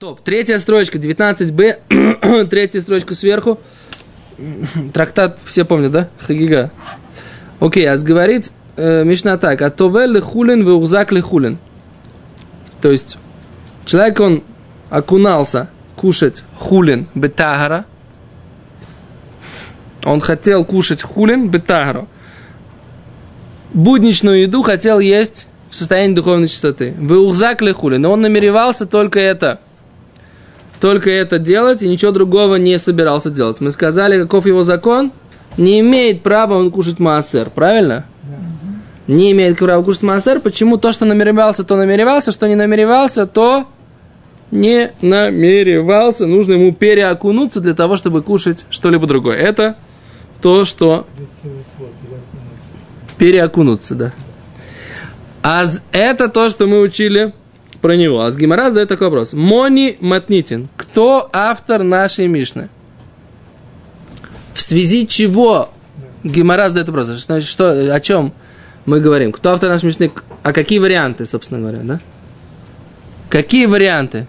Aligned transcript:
Топ. 0.00 0.20
Третья 0.20 0.58
строчка, 0.58 0.96
19б. 0.96 2.46
Третья 2.50 2.80
строчка 2.80 3.16
сверху. 3.16 3.58
Трактат, 4.94 5.40
все 5.44 5.64
помнят, 5.64 5.90
да? 5.90 6.08
Хагига. 6.20 6.70
Окей, 7.58 7.90
а 7.90 7.96
говорит 7.96 8.52
э, 8.76 9.02
Мишна 9.02 9.38
так. 9.38 9.60
А 9.60 9.70
то 9.70 9.88
ли 10.04 10.20
хулин, 10.20 10.64
вы 10.64 10.76
узак 10.76 11.10
ли 11.10 11.20
хулин. 11.20 11.58
То 12.80 12.92
есть, 12.92 13.18
человек, 13.86 14.20
он 14.20 14.44
окунался 14.88 15.68
кушать 15.96 16.44
хулин 16.56 17.08
бетагара. 17.16 17.84
Он 20.04 20.20
хотел 20.20 20.64
кушать 20.64 21.02
хулин 21.02 21.48
бетагара. 21.48 22.06
Будничную 23.74 24.42
еду 24.42 24.62
хотел 24.62 25.00
есть 25.00 25.48
в 25.70 25.76
состоянии 25.76 26.14
духовной 26.14 26.48
чистоты. 26.48 26.94
Вы 26.98 27.20
узак 27.20 27.62
ли 27.62 27.72
хулин. 27.72 28.02
Но 28.02 28.12
он 28.12 28.20
намеревался 28.20 28.86
только 28.86 29.20
это 29.20 29.60
только 30.80 31.10
это 31.10 31.38
делать 31.38 31.82
и 31.82 31.88
ничего 31.88 32.12
другого 32.12 32.56
не 32.56 32.78
собирался 32.78 33.30
делать. 33.30 33.60
Мы 33.60 33.70
сказали, 33.70 34.20
каков 34.20 34.46
его 34.46 34.62
закон? 34.62 35.12
Не 35.56 35.80
имеет 35.80 36.22
права 36.22 36.54
он 36.54 36.70
кушать 36.70 36.98
массер, 36.98 37.50
правильно? 37.50 38.06
Не 39.06 39.32
имеет 39.32 39.58
права 39.58 39.82
кушать 39.82 40.02
массер. 40.02 40.40
Почему 40.40 40.76
то, 40.76 40.92
что 40.92 41.04
намеревался, 41.04 41.64
то 41.64 41.76
намеревался, 41.76 42.30
что 42.30 42.46
не 42.46 42.54
намеревался, 42.54 43.26
то 43.26 43.66
не 44.50 44.92
намеревался. 45.02 46.26
Нужно 46.26 46.52
ему 46.52 46.72
переокунуться 46.72 47.60
для 47.60 47.74
того, 47.74 47.96
чтобы 47.96 48.22
кушать 48.22 48.66
что-либо 48.70 49.06
другое. 49.06 49.36
Это 49.36 49.76
то, 50.40 50.64
что... 50.64 51.06
Переокунуться, 53.18 53.96
да. 53.96 54.12
А 55.50 55.64
это 55.92 56.28
то, 56.28 56.50
что 56.50 56.66
мы 56.66 56.82
учили 56.82 57.32
про 57.80 57.96
него. 57.96 58.20
А 58.20 58.30
с 58.30 58.36
Гимара 58.36 58.68
задает 58.68 58.90
такой 58.90 59.06
вопрос. 59.06 59.32
Мони 59.32 59.96
Матнитин. 59.98 60.68
Кто 60.76 61.26
автор 61.32 61.84
нашей 61.84 62.26
Мишны? 62.26 62.68
В 64.52 64.60
связи 64.60 65.06
чего 65.06 65.70
Гимара 66.22 66.68
задает 66.68 66.88
вопрос? 66.88 67.06
Значит, 67.06 67.48
что, 67.48 67.94
о 67.94 67.98
чем 68.00 68.34
мы 68.84 69.00
говорим? 69.00 69.32
Кто 69.32 69.52
автор 69.52 69.70
нашей 69.70 69.86
Мишны? 69.86 70.12
А 70.42 70.52
какие 70.52 70.80
варианты, 70.80 71.24
собственно 71.24 71.60
говоря, 71.60 71.78
да? 71.82 72.00
Какие 73.30 73.64
варианты? 73.64 74.28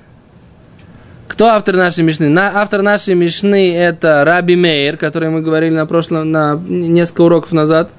Кто 1.27 1.47
автор 1.47 1.75
нашей 1.75 2.05
Мишны? 2.05 2.29
На, 2.29 2.61
автор 2.61 2.81
нашей 2.81 3.15
Мишны 3.15 3.75
это 3.75 4.23
Раби 4.23 4.55
Мейер, 4.55 4.95
который 4.95 5.29
мы 5.31 5.41
говорили 5.41 5.75
на 5.75 5.85
прошлом, 5.85 6.31
на 6.31 6.55
несколько 6.55 7.23
уроков 7.23 7.51
назад. 7.51 7.91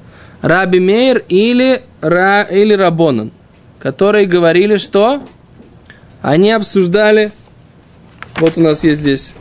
Раби 0.42 0.80
Мейер 0.80 1.24
или, 1.28 1.82
Ра, 2.00 2.42
или 2.42 2.72
Рабонан, 2.72 3.30
которые 3.78 4.26
говорили, 4.26 4.78
что 4.78 5.22
они 6.22 6.50
обсуждали, 6.50 7.32
вот 8.36 8.54
у 8.56 8.60
нас 8.60 8.84
есть 8.84 9.00
здесь 9.00 9.32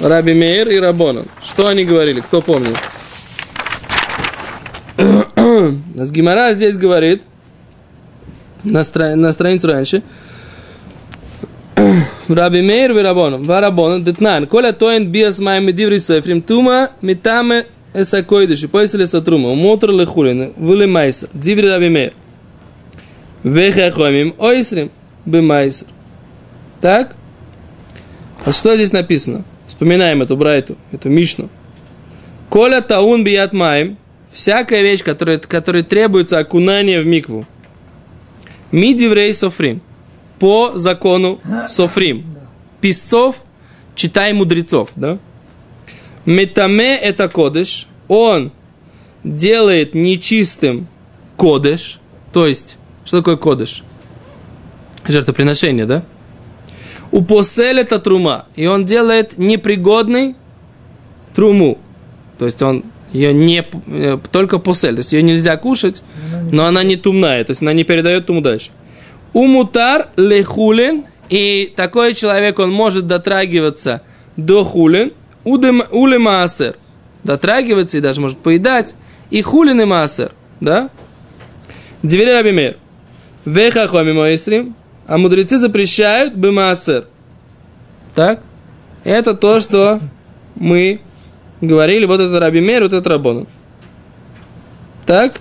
Раби 0.00 0.34
Мейер 0.34 0.68
и 0.68 0.78
Рабонан. 0.78 1.26
Что 1.42 1.68
они 1.68 1.84
говорили, 1.84 2.20
кто 2.20 2.42
помнит? 2.42 2.76
Нас 5.94 6.10
Гимара 6.10 6.52
здесь 6.52 6.76
говорит, 6.76 7.22
на, 8.64 8.84
стра... 8.84 9.16
на 9.16 9.32
страницу 9.32 9.68
раньше, 9.68 10.02
Раби 12.28 12.62
Мейер 12.62 12.92
и 12.92 13.02
Рабонан, 13.02 13.44
Варабонан, 13.44 14.04
Детнан, 14.04 14.46
Коля 14.46 14.72
Тоин 14.72 15.10
Биас 15.10 15.40
Майми 15.40 15.72
Диври 15.72 15.98
Сефрим, 16.00 16.42
Тума 16.42 16.90
Митаме 17.00 17.66
Эсакойдыши, 17.94 18.68
Поясали 18.68 19.04
Сатрума, 19.04 19.48
Умотр 19.50 19.90
Лехулин, 19.90 20.52
Вули 20.56 20.86
Майсер, 20.86 21.28
Диври 21.32 21.68
Раби 21.68 21.88
Мейер. 21.88 22.12
Вехахомим 23.44 24.34
Ойсрим, 24.38 24.90
Бемайсер. 25.24 25.86
Так? 26.80 27.14
А 28.44 28.52
что 28.52 28.74
здесь 28.74 28.92
написано? 28.92 29.44
Вспоминаем 29.68 30.22
эту 30.22 30.36
брайту, 30.36 30.76
эту 30.92 31.08
мишну. 31.08 31.48
Коля 32.48 32.80
таун 32.80 33.22
бият 33.22 33.52
маем. 33.52 33.96
Всякая 34.32 34.82
вещь, 34.82 35.04
которая, 35.04 35.38
которой 35.38 35.82
требуется 35.82 36.38
окунание 36.38 37.00
в 37.00 37.06
микву. 37.06 37.46
Мидиврей 38.72 39.32
софрим. 39.32 39.80
По 40.38 40.72
закону 40.76 41.40
софрим. 41.68 42.24
Писцов, 42.80 43.44
читай 43.94 44.32
мудрецов, 44.32 44.90
да? 44.96 45.18
Метаме 46.26 46.96
это 46.96 47.28
кодыш. 47.28 47.86
Он 48.08 48.52
делает 49.22 49.94
нечистым 49.94 50.88
кодыш. 51.36 51.98
То 52.32 52.46
есть, 52.46 52.78
что 53.04 53.18
такое 53.18 53.36
кодыш? 53.36 53.84
Жертвоприношение, 55.06 55.86
да? 55.86 56.04
у 57.14 57.22
посель 57.22 57.78
это 57.78 58.00
трума, 58.00 58.46
и 58.56 58.66
он 58.66 58.84
делает 58.84 59.38
непригодный 59.38 60.34
труму. 61.32 61.78
То 62.40 62.46
есть 62.46 62.60
он 62.60 62.82
ее 63.12 63.32
не 63.32 63.64
э, 63.86 64.18
только 64.32 64.58
посель, 64.58 64.94
то 64.94 64.98
есть 64.98 65.12
ее 65.12 65.22
нельзя 65.22 65.56
кушать, 65.56 66.02
но 66.50 66.66
она 66.66 66.82
не 66.82 66.96
тумная, 66.96 67.44
то 67.44 67.50
есть 67.50 67.62
она 67.62 67.72
не 67.72 67.84
передает 67.84 68.26
туму 68.26 68.40
дальше. 68.40 68.70
Умутар 69.32 70.08
лехулин, 70.16 71.04
и 71.28 71.72
такой 71.76 72.14
человек, 72.14 72.58
он 72.58 72.72
может 72.72 73.06
дотрагиваться 73.06 74.02
до 74.36 74.64
хулин, 74.64 75.12
уле 75.44 76.18
маасер, 76.18 76.76
дотрагиваться 77.22 77.98
и 77.98 78.00
даже 78.00 78.20
может 78.20 78.38
поедать, 78.38 78.94
и 79.30 79.42
хулин 79.42 79.80
и 79.80 80.28
да? 80.60 80.90
Двери 82.02 82.30
рабимер. 82.30 82.76
Веха 83.44 83.86
хоми 83.86 84.12
моисрим, 84.12 84.74
а 85.06 85.18
мудрецы 85.18 85.58
запрещают 85.58 86.34
бемаасер. 86.34 87.06
Так? 88.14 88.40
Это 89.02 89.34
то, 89.34 89.60
что 89.60 90.00
мы 90.54 91.00
говорили, 91.60 92.06
вот 92.06 92.20
это 92.20 92.40
Раби 92.40 92.60
Мейр, 92.60 92.84
вот 92.84 92.92
это 92.92 93.10
Рабона. 93.10 93.46
Так? 95.04 95.34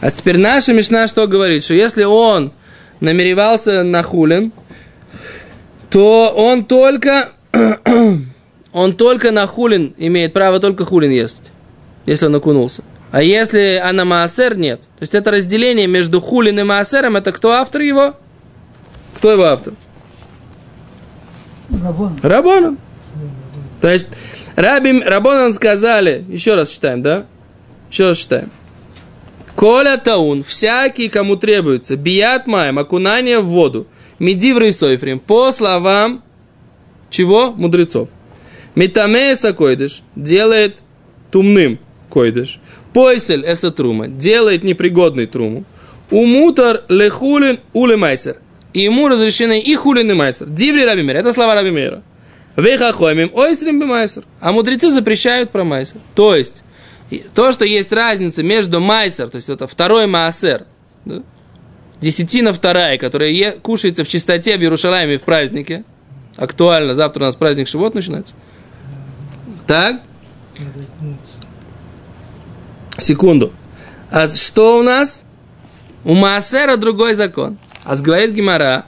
А 0.00 0.10
теперь 0.10 0.38
наша 0.38 0.74
Мишна 0.74 1.08
что 1.08 1.26
говорит? 1.26 1.64
Что 1.64 1.74
если 1.74 2.04
он 2.04 2.52
намеревался 3.00 3.82
на 3.82 4.02
хулин, 4.02 4.52
то 5.88 6.32
он 6.36 6.64
только, 6.64 7.30
он 8.72 8.94
только 8.94 9.30
на 9.30 9.46
хулин 9.46 9.94
имеет 9.98 10.32
право 10.32 10.60
только 10.60 10.84
хулин 10.84 11.10
есть, 11.10 11.50
если 12.06 12.26
он 12.26 12.34
окунулся. 12.34 12.82
А 13.10 13.22
если 13.22 13.80
она 13.82 14.04
маасер, 14.04 14.56
нет. 14.56 14.82
То 14.82 15.02
есть 15.02 15.14
это 15.14 15.32
разделение 15.32 15.88
между 15.88 16.20
хулин 16.20 16.60
и 16.60 16.62
маасером, 16.62 17.16
это 17.16 17.32
кто 17.32 17.52
автор 17.52 17.82
его? 17.82 18.14
Кто 19.16 19.32
его 19.32 19.44
автор? 19.44 19.74
Рабон. 21.82 22.16
Рабонан. 22.22 22.78
То 23.80 23.88
есть 23.90 24.06
Раби 24.56 25.00
Рабонан 25.02 25.52
сказали, 25.52 26.24
еще 26.28 26.54
раз 26.54 26.70
читаем, 26.70 27.02
да? 27.02 27.26
Еще 27.90 28.06
раз 28.06 28.18
читаем. 28.18 28.50
Коля 29.56 29.96
таун, 29.96 30.44
всякий, 30.44 31.08
кому 31.08 31.36
требуется, 31.36 31.96
бият 31.96 32.46
маем, 32.46 32.78
окунание 32.78 33.40
в 33.40 33.46
воду, 33.46 33.86
медивры 34.18 34.68
и 34.68 34.72
сойфрим, 34.72 35.18
по 35.18 35.50
словам 35.50 36.22
чего? 37.10 37.50
Мудрецов. 37.50 38.08
Метамея 38.74 39.34
сакойдыш 39.34 40.02
делает 40.16 40.82
тумным 41.30 41.78
койдыш. 42.08 42.60
Пойсель 42.92 43.44
эса 43.44 43.70
трума 43.70 44.08
делает 44.08 44.64
непригодный 44.64 45.26
труму. 45.26 45.64
Умутар 46.10 46.84
лехулин 46.88 47.60
улемайсер 47.72 48.38
и 48.72 48.82
ему 48.82 49.08
разрешены 49.08 49.60
и 49.60 49.74
хулин 49.74 50.10
и 50.10 50.14
майсер. 50.14 50.48
Диври 50.48 50.84
Раби 50.84 51.02
Мейра. 51.02 51.18
Это 51.18 51.32
слова 51.32 51.54
Раби 51.54 51.70
Мейра. 51.70 52.02
Вехахомим 52.56 53.30
ойсрим 53.34 53.78
майсер. 53.86 54.24
А 54.40 54.52
мудрецы 54.52 54.90
запрещают 54.90 55.50
про 55.50 55.64
майсер. 55.64 55.98
То 56.14 56.36
есть, 56.36 56.62
то, 57.34 57.52
что 57.52 57.64
есть 57.64 57.92
разница 57.92 58.42
между 58.42 58.80
майсер, 58.80 59.28
то 59.28 59.36
есть 59.36 59.48
это 59.48 59.66
второй 59.66 60.06
маасер, 60.06 60.66
да? 61.04 61.22
десятина 62.00 62.52
вторая, 62.52 62.98
которая 62.98 63.30
е- 63.30 63.52
кушается 63.52 64.04
в 64.04 64.08
чистоте 64.08 64.56
в 64.56 64.60
Иерушалайме 64.60 65.18
в 65.18 65.22
празднике, 65.22 65.84
актуально, 66.36 66.94
завтра 66.94 67.24
у 67.24 67.26
нас 67.26 67.36
праздник 67.36 67.68
Шивот 67.68 67.94
начинается. 67.94 68.34
Так? 69.70 70.00
Секунду. 72.98 73.52
А 74.10 74.26
что 74.26 74.80
у 74.80 74.82
нас? 74.82 75.22
У 76.02 76.14
Маасера 76.14 76.76
другой 76.76 77.14
закон. 77.14 77.56
А 77.84 77.94
говорит 77.94 78.32
Гимара, 78.32 78.86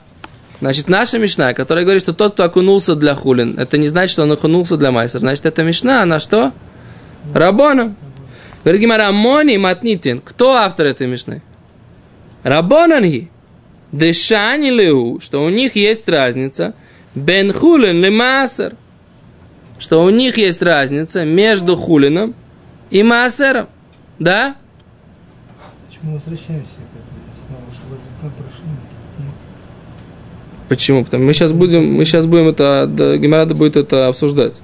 значит, 0.59 0.89
наша 0.89 1.19
Мишна, 1.19 1.53
которая 1.53 1.85
говорит, 1.85 2.03
что 2.03 2.11
тот, 2.11 2.33
кто 2.33 2.43
окунулся 2.43 2.95
для 2.95 3.15
хулин, 3.15 3.57
это 3.57 3.77
не 3.77 3.87
значит, 3.87 4.11
что 4.11 4.23
он 4.23 4.33
окунулся 4.33 4.75
для 4.75 4.91
майсера. 4.91 5.21
Значит, 5.21 5.45
это 5.45 5.63
Мишна, 5.63 6.01
она 6.01 6.19
что? 6.19 6.51
Рабона. 7.33 7.95
Говорит 8.65 8.81
Гимара, 8.81 9.09
Мони 9.13 9.55
Матнитин. 9.55 10.19
Кто 10.19 10.51
автор 10.55 10.87
этой 10.87 11.07
Мишны? 11.07 11.41
Рабонанги. 12.43 13.31
Дешани 13.93 14.69
леу, 14.69 15.21
что 15.21 15.45
у 15.45 15.49
них 15.49 15.77
есть 15.77 16.09
разница. 16.09 16.73
Бен 17.15 17.53
хулин 17.53 18.03
ли 18.03 18.09
масер. 18.09 18.75
Что 19.79 20.03
у 20.03 20.09
них 20.09 20.37
есть 20.37 20.61
разница 20.61 21.25
между 21.25 21.75
хулином 21.75 22.35
и 22.89 23.03
масером. 23.03 23.67
Да? 24.19 24.55
Почему 25.87 26.13
возвращаемся 26.13 26.75
к 26.75 26.95
этому? 26.95 27.23
Снова, 27.47 27.71
что 27.71 27.99
как 28.21 28.31
прошли? 28.33 28.67
Почему? 30.69 31.03
Потому 31.05 31.25
мы 31.25 31.33
сейчас 31.33 31.51
будем, 31.51 31.93
мы 31.93 32.05
сейчас 32.05 32.25
будем 32.25 32.47
это, 32.47 32.87
да, 32.87 33.17
Геморрада 33.17 33.53
будет 33.53 33.75
это 33.75 34.07
обсуждать. 34.07 34.61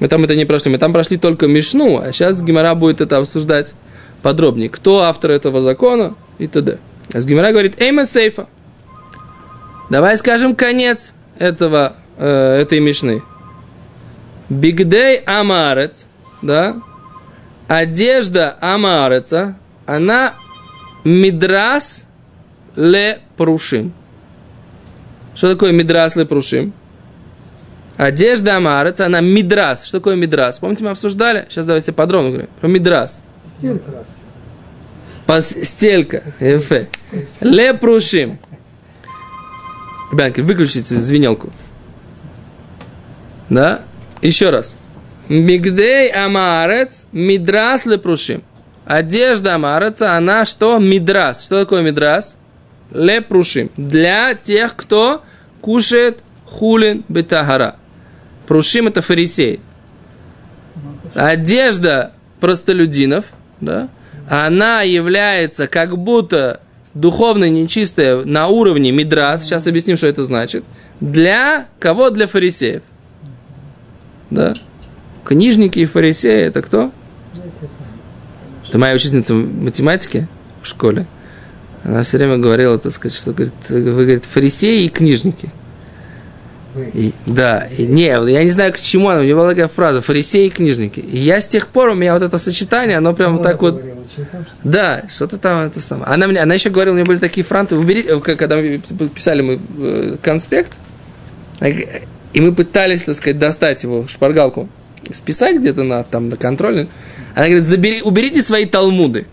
Мы 0.00 0.08
там 0.08 0.24
это 0.24 0.36
не 0.36 0.44
прошли. 0.44 0.70
Мы 0.70 0.78
там 0.78 0.92
прошли 0.92 1.16
только 1.16 1.46
Мишну, 1.46 1.98
а 1.98 2.12
сейчас 2.12 2.42
Гемора 2.42 2.74
будет 2.74 3.00
это 3.00 3.18
обсуждать 3.18 3.74
подробнее. 4.22 4.68
Кто 4.68 5.02
автор 5.02 5.30
этого 5.30 5.62
закона 5.62 6.14
и 6.38 6.46
т.д. 6.46 6.78
А 7.12 7.20
с 7.20 7.24
Гемора 7.24 7.52
говорит, 7.52 7.80
Эйма 7.80 8.04
сейфа. 8.04 8.48
Давай 9.88 10.16
скажем 10.16 10.54
конец 10.54 11.14
этого, 11.38 11.94
э, 12.18 12.58
этой 12.60 12.80
Мишны. 12.80 13.22
Бигдей 14.48 15.18
Амарец, 15.26 16.06
да, 16.40 16.76
одежда 17.68 18.56
Амареца, 18.60 19.56
она 19.86 20.34
мидрас 21.04 22.06
ле 22.76 23.20
прушим. 23.36 23.92
Что 25.34 25.52
такое 25.52 25.72
мидрас 25.72 26.16
ле 26.16 26.24
прушим? 26.24 26.72
Одежда 27.96 28.56
Амарец, 28.56 29.00
она 29.00 29.20
мидрас. 29.20 29.86
Что 29.86 29.98
такое 29.98 30.16
мидрас? 30.16 30.58
Помните, 30.58 30.84
мы 30.84 30.90
обсуждали? 30.90 31.46
Сейчас 31.48 31.66
давайте 31.66 31.92
подробно 31.92 32.30
говорим. 32.30 32.50
Про 32.60 32.68
мидрас. 32.68 33.22
Постелька. 35.26 36.22
Эфе. 36.40 36.88
Ле 37.40 37.74
прушим. 37.74 38.38
Ребятки, 40.12 40.40
выключите 40.40 40.94
звенелку. 40.94 41.50
Да? 43.48 43.82
Еще 44.26 44.50
раз. 44.50 44.76
Мигдей 45.28 46.10
амарец 46.10 47.06
мидрас 47.12 47.86
лепрушим. 47.86 48.42
Одежда 48.84 49.54
амареца, 49.54 50.16
она 50.16 50.44
что? 50.44 50.78
Мидрас. 50.78 51.44
Что 51.44 51.60
такое 51.60 51.82
мидрас? 51.82 52.36
Лепрушим. 52.92 53.70
Для 53.76 54.34
тех, 54.34 54.74
кто 54.74 55.22
кушает 55.60 56.24
хулин 56.44 57.04
бетахара. 57.08 57.76
Прушим 58.48 58.88
это 58.88 59.00
фарисей. 59.00 59.60
Одежда 61.14 62.12
простолюдинов, 62.40 63.26
да, 63.60 63.88
она 64.28 64.82
является 64.82 65.68
как 65.68 65.96
будто 65.96 66.60
духовно 66.94 67.48
нечистая 67.48 68.24
на 68.24 68.48
уровне 68.48 68.90
мидрас, 68.90 69.44
сейчас 69.44 69.68
объясним, 69.68 69.96
что 69.96 70.08
это 70.08 70.24
значит, 70.24 70.64
для 71.00 71.68
кого? 71.78 72.10
Для 72.10 72.26
фарисеев. 72.26 72.82
Да? 74.30 74.54
Книжники 75.24 75.80
и 75.80 75.84
фарисеи 75.84 76.44
это 76.46 76.62
кто? 76.62 76.92
Это 78.68 78.78
моя 78.78 78.94
учительница 78.94 79.34
математики 79.34 80.28
в 80.62 80.66
школе. 80.66 81.06
Она 81.84 82.02
все 82.02 82.18
время 82.18 82.38
говорила, 82.38 82.78
так 82.78 82.92
сказать, 82.92 83.16
что 83.16 83.32
говорит, 83.32 83.54
вы 83.68 83.92
говорит, 83.92 84.24
фарисеи 84.24 84.84
и 84.84 84.88
книжники. 84.88 85.50
И, 86.92 87.12
да, 87.24 87.66
и, 87.78 87.86
не, 87.86 88.06
я 88.06 88.44
не 88.44 88.50
знаю, 88.50 88.72
к 88.72 88.80
чему 88.80 89.08
она, 89.08 89.20
у 89.20 89.22
нее 89.22 89.34
была 89.34 89.50
такая 89.50 89.68
фраза, 89.68 90.02
фарисеи 90.02 90.46
и 90.46 90.50
книжники. 90.50 91.00
И 91.00 91.16
я 91.16 91.40
с 91.40 91.48
тех 91.48 91.68
пор, 91.68 91.90
у 91.90 91.94
меня 91.94 92.12
вот 92.12 92.22
это 92.22 92.36
сочетание, 92.38 92.98
оно 92.98 93.14
прям 93.14 93.42
так 93.42 93.62
вот... 93.62 93.82
Да, 94.62 95.04
что-то 95.14 95.38
там 95.38 95.66
это 95.66 95.80
самое. 95.80 96.06
Она, 96.06 96.26
мне, 96.26 96.40
она 96.40 96.54
еще 96.54 96.70
говорила, 96.70 96.92
у 96.94 96.96
нее 96.96 97.06
были 97.06 97.18
такие 97.18 97.44
франты, 97.44 97.76
уберите, 97.76 98.18
когда 98.20 98.56
мы 98.56 98.78
писали 99.14 99.42
мы 99.42 99.60
э, 99.78 100.16
конспект, 100.22 100.72
и 102.36 102.40
мы 102.42 102.52
пытались, 102.52 103.02
так 103.02 103.14
сказать, 103.14 103.38
достать 103.38 103.82
его, 103.82 104.06
шпаргалку, 104.06 104.68
списать 105.10 105.56
где-то 105.58 105.84
на, 105.84 106.02
там, 106.02 106.28
на 106.28 106.36
контроле. 106.36 106.86
Она 107.34 107.46
говорит, 107.46 107.64
забери, 107.64 108.02
уберите 108.02 108.42
свои 108.42 108.66
талмуды. 108.66 109.26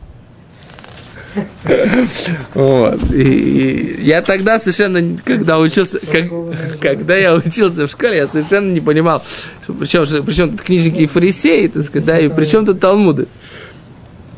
Вот. 2.53 3.11
И, 3.11 3.97
я 4.03 4.21
тогда 4.21 4.57
совершенно, 4.57 5.19
когда 5.25 5.59
учился, 5.59 6.00
как, 6.00 6.29
когда 6.79 7.17
я 7.17 7.35
учился 7.35 7.88
в 7.88 7.91
школе, 7.91 8.15
я 8.15 8.27
совершенно 8.27 8.71
не 8.71 8.79
понимал, 8.79 9.21
причем, 9.67 10.05
причем 10.23 10.51
тут 10.51 10.61
книжники 10.61 11.01
и 11.01 11.05
фарисеи, 11.05 11.67
так 11.67 11.83
сказать, 11.83 12.05
да, 12.05 12.19
и 12.21 12.29
причем 12.29 12.65
тут 12.65 12.79
талмуды. 12.79 13.27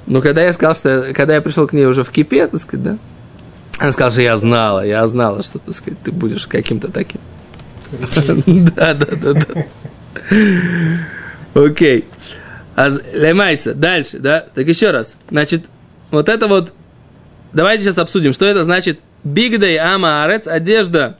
Но 0.07 0.21
когда 0.21 0.41
я 0.41 0.51
сказал, 0.53 0.73
что 0.73 1.13
когда 1.13 1.35
я 1.35 1.41
пришел 1.41 1.67
к 1.67 1.73
ней 1.73 1.85
уже 1.85 2.03
в 2.03 2.09
кипе, 2.09 2.47
так 2.47 2.59
сказать, 2.59 2.83
да, 2.83 2.97
она 3.77 3.91
сказала, 3.91 4.11
что 4.11 4.21
я 4.23 4.37
знала, 4.39 4.83
я 4.83 5.05
знала, 5.07 5.43
что, 5.43 5.59
так 5.59 5.75
сказать, 5.75 5.99
ты 6.03 6.11
будешь 6.11 6.47
каким-то 6.47 6.91
таким. 6.91 7.21
Да, 8.75 8.93
да, 8.93 9.05
да, 9.05 9.33
да. 9.33 9.65
Окей. 11.53 12.05
Лемайса, 13.13 13.73
дальше, 13.73 14.19
да? 14.19 14.45
Так 14.53 14.67
еще 14.67 14.91
раз. 14.91 15.17
Значит, 15.29 15.65
вот 16.11 16.29
это 16.29 16.47
вот, 16.47 16.73
давайте 17.53 17.83
сейчас 17.83 17.97
обсудим, 17.97 18.33
что 18.33 18.45
это 18.45 18.63
значит 18.63 18.99
Бигдей 19.23 19.79
Амаарец, 19.79 20.47
одежда 20.47 21.17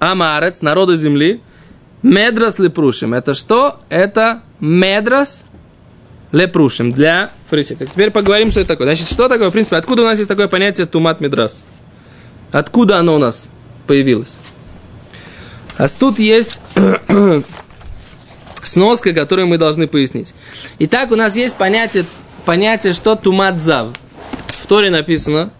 Амаарец, 0.00 0.60
народа 0.60 0.96
земли, 0.96 1.40
Медрас 2.02 2.58
лепрушим. 2.58 3.14
Это 3.14 3.34
что? 3.34 3.80
Это 3.88 4.42
Медрас 4.58 5.44
лепрушим 6.32 6.92
для 6.92 7.30
фарисеев. 7.48 7.78
Теперь 7.80 8.10
поговорим, 8.10 8.50
что 8.50 8.60
это 8.60 8.68
такое. 8.68 8.86
Значит, 8.86 9.08
что 9.08 9.28
такое, 9.28 9.50
в 9.50 9.52
принципе, 9.52 9.76
откуда 9.76 10.02
у 10.02 10.04
нас 10.04 10.18
есть 10.18 10.28
такое 10.28 10.48
понятие 10.48 10.86
тумат 10.86 11.20
медрас? 11.20 11.62
Откуда 12.52 12.98
оно 12.98 13.14
у 13.14 13.18
нас 13.18 13.50
появилось? 13.86 14.38
А 15.80 15.88
тут 15.88 16.18
есть 16.18 16.60
сноска, 18.62 19.14
которую 19.14 19.46
мы 19.48 19.56
должны 19.56 19.86
пояснить. 19.86 20.34
Итак, 20.78 21.10
у 21.10 21.16
нас 21.16 21.36
есть 21.36 21.56
понятие, 21.56 22.04
понятие 22.44 22.92
что 22.92 23.16
тумадзав. 23.16 23.88
В 24.46 24.66
Торе 24.66 24.90
написано, 24.90 25.52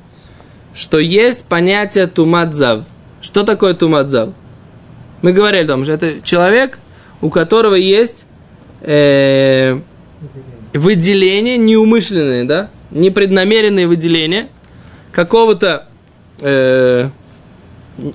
что 0.74 0.98
есть 0.98 1.46
понятие 1.46 2.06
тумадзав. 2.06 2.84
Что 3.22 3.44
такое 3.44 3.72
тумадзав? 3.72 4.34
Мы 5.22 5.32
говорили 5.32 5.64
о 5.64 5.68
том, 5.68 5.84
что 5.84 5.94
это 5.94 6.20
человек, 6.20 6.78
у 7.22 7.30
которого 7.30 7.74
есть 7.74 8.26
э, 8.82 9.80
выделение 10.74 11.56
неумышленное, 11.56 12.44
да, 12.44 12.68
непреднамеренные 12.90 13.86
выделения 13.86 14.50
какого-то 15.12 15.88
э, 16.40 17.08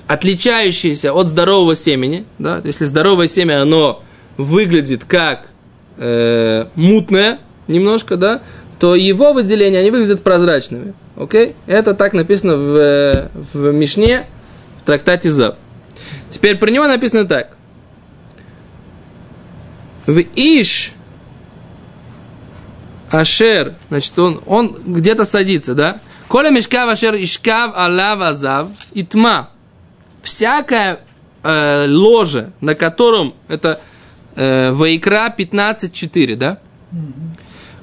отличающиеся 0.07 1.13
от 1.13 1.29
здорового 1.29 1.75
семени, 1.75 2.25
да, 2.39 2.61
если 2.63 2.85
здоровое 2.85 3.27
семя, 3.27 3.61
оно 3.61 4.03
выглядит 4.37 5.05
как 5.05 5.49
э, 5.97 6.65
мутное 6.75 7.39
немножко, 7.67 8.17
да, 8.17 8.41
то 8.79 8.95
его 8.95 9.33
выделения, 9.33 9.79
они 9.79 9.91
выглядят 9.91 10.23
прозрачными, 10.23 10.93
окей? 11.15 11.55
Это 11.65 11.93
так 11.93 12.13
написано 12.13 12.55
в, 12.57 13.31
в 13.53 13.71
Мишне, 13.73 14.25
в 14.81 14.85
трактате 14.85 15.29
Зав. 15.29 15.55
Теперь 16.29 16.57
про 16.57 16.69
него 16.69 16.87
написано 16.87 17.25
так. 17.25 17.55
В 20.05 20.19
Иш 20.35 20.91
Ашер, 23.09 23.75
значит, 23.89 24.17
он, 24.19 24.41
он 24.45 24.75
где-то 24.85 25.25
садится, 25.25 25.73
да? 25.73 25.99
Коля 26.27 26.49
мешкав 26.49 26.89
ашер 26.89 27.15
ишкав 27.15 27.71
алав 27.75 28.21
азав 28.21 28.67
итма 28.93 29.49
всякое 30.25 30.99
э, 31.43 31.85
ложе, 31.87 32.51
на 32.59 32.75
котором 32.75 33.35
это 33.47 33.79
э, 34.35 34.71
Вайкра 34.71 35.33
15.4, 35.37 36.35
да? 36.35 36.59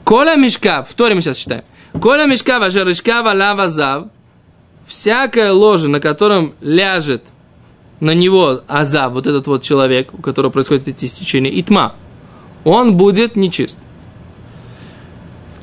Коля 0.04 0.36
мешка, 0.36 0.82
в 0.82 0.92
Торе 0.94 1.14
мы 1.14 1.22
сейчас 1.22 1.38
читаем. 1.38 1.62
Коля 2.00 2.26
мешка, 2.26 2.58
важерышка, 2.58 3.22
лава 3.22 3.68
зав, 3.68 4.08
всякое 4.86 5.52
ложе, 5.52 5.88
на 5.88 6.00
котором 6.00 6.54
ляжет 6.60 7.22
на 8.00 8.10
него 8.14 8.62
азав, 8.66 9.12
вот 9.12 9.28
этот 9.28 9.46
вот 9.46 9.62
человек, 9.62 10.12
у 10.12 10.20
которого 10.20 10.50
происходит 10.50 10.88
эти 10.88 11.04
истечения, 11.04 11.50
и 11.50 11.62
тьма, 11.62 11.94
он 12.64 12.96
будет 12.96 13.36
нечист. 13.36 13.78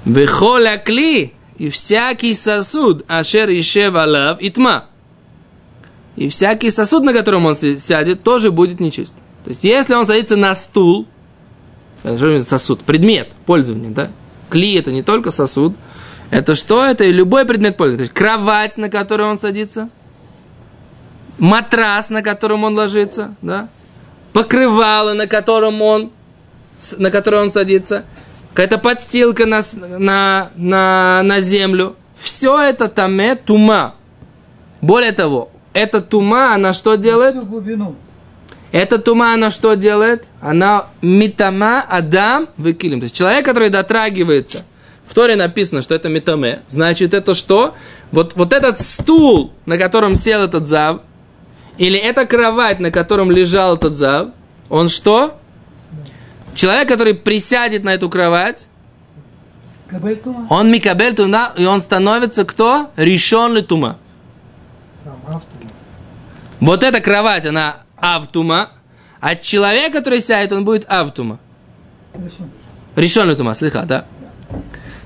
Вехоля 0.05 0.77
кли, 0.77 1.33
и 1.57 1.69
всякий 1.69 2.33
сосуд, 2.33 3.03
ашер 3.09 3.49
ишев 3.49 3.95
алав, 3.95 4.39
и 4.39 4.49
тьма. 4.49 4.85
И 6.19 6.27
всякий 6.27 6.69
сосуд, 6.69 7.03
на 7.05 7.13
котором 7.13 7.45
он 7.45 7.55
сядет, 7.55 8.23
тоже 8.23 8.51
будет 8.51 8.81
нечист. 8.81 9.13
То 9.45 9.51
есть, 9.51 9.63
если 9.63 9.93
он 9.93 10.05
садится 10.05 10.35
на 10.35 10.53
стул, 10.53 11.07
сосуд? 12.03 12.81
Предмет 12.81 13.31
пользования, 13.45 13.89
да? 13.89 14.11
Кли 14.49 14.73
это 14.73 14.91
не 14.91 15.01
только 15.01 15.31
сосуд, 15.31 15.77
это 16.29 16.55
что? 16.55 16.83
Это 16.83 17.05
любой 17.05 17.45
предмет 17.45 17.77
пользования. 17.77 17.99
То 17.99 18.09
есть, 18.09 18.13
кровать, 18.13 18.77
на 18.77 18.89
которой 18.89 19.29
он 19.29 19.39
садится, 19.39 19.89
матрас, 21.37 22.09
на 22.09 22.21
котором 22.21 22.65
он 22.65 22.75
ложится, 22.75 23.35
да? 23.41 23.69
покрывало, 24.33 25.13
на 25.13 25.25
котором 25.25 25.81
он, 25.81 26.11
на 26.97 27.11
которое 27.11 27.43
он 27.43 27.49
садится, 27.49 28.03
какая-то 28.49 28.77
подстилка 28.77 29.45
на, 29.45 29.61
на, 29.73 30.49
на, 30.57 31.21
на 31.23 31.39
землю. 31.39 31.95
Все 32.17 32.59
это 32.59 32.89
таме 32.89 33.35
тума. 33.35 33.95
Более 34.81 35.13
того, 35.13 35.49
эта 35.73 36.01
тума, 36.01 36.53
она 36.53 36.73
что 36.73 36.95
делает? 36.95 37.35
Всю 37.35 37.45
глубину. 37.45 37.95
Эта 38.71 38.99
тума, 38.99 39.33
она 39.33 39.49
что 39.49 39.73
делает? 39.75 40.27
Она 40.41 40.87
метама 41.01 41.81
адам 41.81 42.49
выкилим. 42.57 42.99
То 42.99 43.05
есть 43.05 43.15
человек, 43.15 43.45
который 43.45 43.69
дотрагивается. 43.69 44.63
В 45.07 45.15
Торе 45.15 45.35
написано, 45.35 45.81
что 45.81 45.95
это 45.95 46.07
метаме. 46.07 46.61
Значит, 46.67 47.15
это 47.15 47.33
что? 47.33 47.73
Вот, 48.11 48.35
вот 48.35 48.53
этот 48.53 48.79
стул, 48.79 49.53
на 49.65 49.77
котором 49.77 50.15
сел 50.15 50.43
этот 50.43 50.67
зав, 50.67 51.01
Или 51.79 51.97
это 51.97 52.27
кровать, 52.27 52.79
на 52.79 52.91
котором 52.91 53.31
лежал 53.31 53.75
этот 53.75 53.95
зав, 53.95 54.27
он 54.69 54.89
что? 54.89 55.39
Человек, 56.53 56.87
который 56.89 57.15
присядет 57.15 57.83
на 57.83 57.93
эту 57.93 58.09
кровать, 58.09 58.67
он 60.49 60.69
микабель 60.69 61.15
тума, 61.15 61.53
и 61.57 61.65
он 61.65 61.81
становится 61.81 62.45
кто? 62.45 62.91
Решен 62.95 63.63
тума. 63.65 63.97
Вот 66.59 66.83
эта 66.83 66.99
кровать, 66.99 67.45
она 67.45 67.77
автума, 67.97 68.69
а 69.19 69.35
человек, 69.35 69.93
который 69.93 70.21
сядет, 70.21 70.51
он 70.51 70.65
будет 70.65 70.85
автума. 70.87 71.39
Решен 72.95 73.33
тума, 73.35 73.53
слыха, 73.53 73.83
да? 73.83 74.05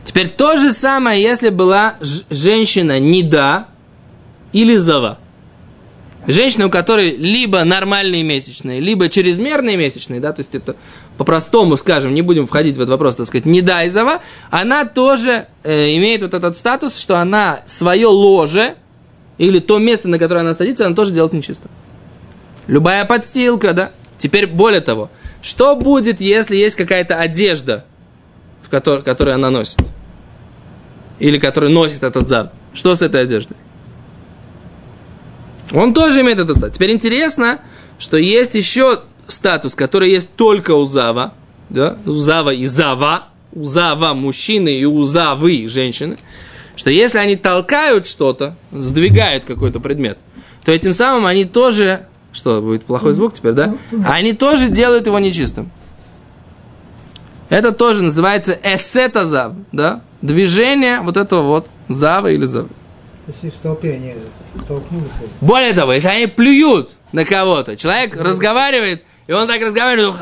Теперь 0.04 0.30
то 0.30 0.58
же 0.58 0.72
самое, 0.72 1.22
если 1.22 1.50
была 1.50 1.96
женщина 2.30 3.00
не 3.00 3.24
да 3.24 3.68
или 4.52 4.76
зава. 4.76 5.20
Женщина, 6.26 6.68
у 6.68 6.70
которой 6.70 7.16
либо 7.18 7.64
нормальные 7.64 8.24
месячные, 8.24 8.80
либо 8.80 9.10
чрезмерные 9.10 9.76
месячные, 9.76 10.22
да, 10.22 10.32
то 10.32 10.40
есть 10.40 10.56
это 10.56 10.78
по-простому 11.18 11.76
скажем, 11.76 12.14
не 12.14 12.22
будем 12.22 12.48
входить 12.48 12.76
в 12.76 12.80
этот 12.80 12.92
вопрос, 12.92 13.18
так 13.18 13.28
сказать, 13.28 13.46
не 13.46 13.62
да 13.62 13.86
изова, 13.88 14.22
она 14.50 14.86
тоже 14.86 15.48
э, 15.64 15.96
имеет 15.98 16.22
вот 16.22 16.34
этот 16.34 16.56
статус, 16.56 16.98
что 16.98 17.20
она 17.20 17.60
свое 17.66 18.08
ложе 18.08 18.76
или 19.38 19.60
то 19.60 19.80
место, 19.80 20.08
на 20.08 20.20
которое 20.20 20.42
она 20.42 20.54
садится, 20.54 20.86
она 20.86 20.96
тоже 20.96 21.12
делает 21.12 21.34
нечисто. 21.34 21.70
Любая 22.68 23.06
подстилка, 23.06 23.74
да. 23.74 23.92
Теперь 24.18 24.48
более 24.48 24.82
того, 24.82 25.10
что 25.42 25.76
будет, 25.76 26.22
если 26.22 26.56
есть 26.56 26.76
какая-то 26.76 27.18
одежда, 27.18 27.86
в 28.62 28.70
которой, 28.70 29.04
которую 29.04 29.36
она 29.36 29.50
носит? 29.50 29.80
Или 31.20 31.40
которую 31.40 31.72
носит 31.72 32.04
этот 32.04 32.30
зад? 32.30 32.54
Что 32.74 32.96
с 32.96 33.02
этой 33.02 33.22
одеждой? 33.22 33.58
Он 35.72 35.94
тоже 35.94 36.22
имеет 36.22 36.40
этот 36.40 36.58
статус. 36.58 36.76
Теперь 36.76 36.92
интересно, 36.92 37.60
что 38.00 38.18
есть 38.18 38.56
еще 38.56 39.02
статус, 39.28 39.76
который 39.76 40.12
есть 40.12 40.30
только 40.36 40.72
у 40.72 40.86
Зава, 40.86 41.34
да, 41.70 41.98
у 42.06 42.12
Зава 42.12 42.54
и 42.54 42.66
Зава, 42.66 43.26
у 43.52 43.64
Зава 43.64 44.14
мужчины 44.14 44.78
и 44.78 44.86
у 44.86 45.04
Завы 45.04 45.68
женщины, 45.68 46.18
что 46.76 46.90
если 46.90 47.18
они 47.18 47.36
толкают 47.36 48.08
что-то, 48.08 48.56
сдвигают 48.72 49.46
какой-то 49.46 49.80
предмет, 49.80 50.18
то 50.66 50.72
этим 50.72 50.94
самым 50.94 51.26
они 51.26 51.46
тоже, 51.46 52.08
что 52.32 52.62
будет 52.62 52.86
плохой 52.86 53.14
звук 53.14 53.34
теперь, 53.34 53.54
да? 53.54 53.76
Они 54.06 54.34
тоже 54.34 54.70
делают 54.70 55.06
его 55.06 55.20
нечистым. 55.20 55.72
Это 57.50 57.72
тоже 57.72 58.04
называется 58.04 58.58
эсетазав, 58.64 59.54
да? 59.72 60.02
Движение 60.22 61.02
вот 61.02 61.18
этого 61.18 61.42
вот 61.44 61.68
зава 61.90 62.32
или 62.32 62.46
зава. 62.46 62.70
Если 63.28 63.50
в 63.50 63.56
толпе 63.56 63.94
они 63.94 64.16
толкнулись. 64.68 65.12
Более 65.40 65.74
того, 65.74 65.94
если 65.94 66.08
они 66.10 66.28
плюют 66.28 66.92
на 67.12 67.26
кого-то, 67.26 67.78
человек 67.78 68.16
разговаривает, 68.16 69.04
и 69.28 69.32
он 69.32 69.48
так 69.48 69.62
разговаривает, 69.62 70.16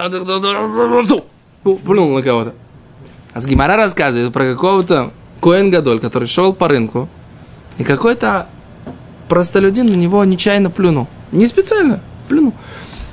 плюнул 1.64 2.16
на 2.16 2.22
кого-то. 2.22 2.54
А 3.34 3.40
с 3.40 3.46
Гимара 3.48 3.78
рассказывает 3.78 4.34
про 4.34 4.52
какого-то 4.52 5.12
Коэн 5.42 5.72
Гадоль, 5.72 6.00
который 6.00 6.28
шел 6.28 6.54
по 6.54 6.68
рынку, 6.68 7.10
и 7.78 7.84
какой-то 7.84 8.48
простолюдин 9.28 9.88
на 9.88 9.96
него 9.96 10.24
нечаянно 10.24 10.70
плюнул. 10.70 11.08
Не 11.32 11.48
специально, 11.48 12.00
плюнул. 12.28 12.54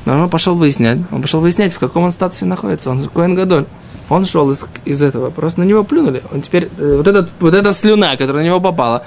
Но 0.04 0.23
он 0.23 0.30
пошел 0.30 0.54
выяснять, 0.54 0.99
он 1.11 1.23
пошел 1.23 1.40
выяснять, 1.40 1.73
в 1.73 1.78
каком 1.78 2.04
он 2.04 2.12
статусе 2.12 2.44
находится. 2.44 2.90
Он 2.90 3.08
Коэн 3.08 3.35
Гадоль. 3.35 3.66
Он 4.08 4.25
шел 4.25 4.50
из, 4.50 4.66
из 4.85 5.02
этого, 5.02 5.30
просто 5.30 5.61
на 5.61 5.64
него 5.64 5.85
плюнули. 5.85 6.23
Он 6.32 6.40
теперь, 6.40 6.70
э, 6.78 6.97
вот, 6.97 7.06
этот, 7.06 7.30
вот 7.40 7.52
эта 7.52 7.73
слюна, 7.75 8.16
которая 8.16 8.42
на 8.42 8.47
него 8.47 8.61
попала, 8.61 9.04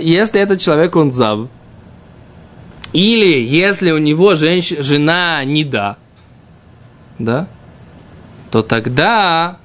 если 0.00 0.40
этот 0.40 0.60
человек, 0.60 0.94
он 0.94 1.10
зав, 1.10 1.48
или 2.92 3.40
если 3.40 3.92
у 3.92 3.98
него 3.98 4.34
женщ... 4.34 4.72
жена 4.78 5.44
не 5.44 5.64
да, 5.64 5.96
да, 7.18 7.48
то 8.50 8.62
тогда 8.62 9.58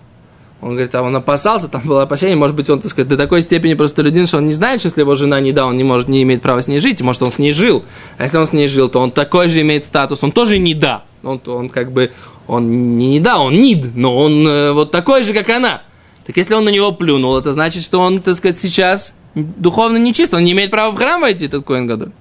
он 0.65 0.71
говорит, 0.71 0.95
а 0.95 1.03
он 1.03 1.15
опасался, 1.15 1.67
там 1.67 1.83
было 1.85 2.01
опасение, 2.01 2.35
может 2.35 2.55
быть, 2.55 2.67
он, 2.71 2.81
так 2.81 2.89
сказать, 2.89 3.07
до 3.07 3.17
такой 3.17 3.43
степени 3.43 3.75
просто 3.75 4.01
людин, 4.01 4.25
что 4.25 4.37
он 4.37 4.47
не 4.47 4.51
знает, 4.51 4.79
что 4.79 4.87
если 4.87 5.01
его 5.01 5.13
жена 5.13 5.39
не 5.39 5.51
да, 5.51 5.67
он 5.67 5.77
не 5.77 5.83
может, 5.83 6.07
не 6.07 6.23
имеет 6.23 6.41
права 6.41 6.59
с 6.59 6.67
ней 6.67 6.79
жить, 6.79 7.03
может, 7.03 7.21
он 7.21 7.29
с 7.29 7.37
ней 7.37 7.51
жил. 7.51 7.85
А 8.17 8.23
если 8.23 8.37
он 8.37 8.47
с 8.47 8.51
ней 8.51 8.67
жил, 8.67 8.89
то 8.89 8.99
он 8.99 9.11
такой 9.11 9.47
же 9.47 9.61
имеет 9.61 9.85
статус, 9.85 10.23
он 10.23 10.31
тоже 10.31 10.57
не 10.57 10.73
да. 10.73 11.03
Он, 11.21 11.39
он 11.45 11.69
как 11.69 11.91
бы, 11.91 12.13
он 12.47 12.97
не 12.97 13.19
да, 13.19 13.37
он 13.37 13.61
нид, 13.61 13.95
но 13.95 14.17
он 14.17 14.47
э, 14.47 14.71
вот 14.71 14.89
такой 14.89 15.21
же, 15.21 15.33
как 15.33 15.47
она. 15.51 15.83
Так 16.25 16.35
если 16.35 16.55
он 16.55 16.65
на 16.65 16.69
него 16.69 16.91
плюнул, 16.93 17.37
это 17.37 17.53
значит, 17.53 17.83
что 17.83 17.99
он, 17.99 18.19
так 18.19 18.33
сказать, 18.33 18.57
сейчас 18.57 19.13
духовно 19.35 19.97
нечист, 19.97 20.33
он 20.33 20.43
не 20.45 20.53
имеет 20.53 20.71
права 20.71 20.91
в 20.91 20.97
храм 20.97 21.21
войти, 21.21 21.45
этот 21.45 21.63
Коин 21.63 21.85
Гадоль. 21.85 22.11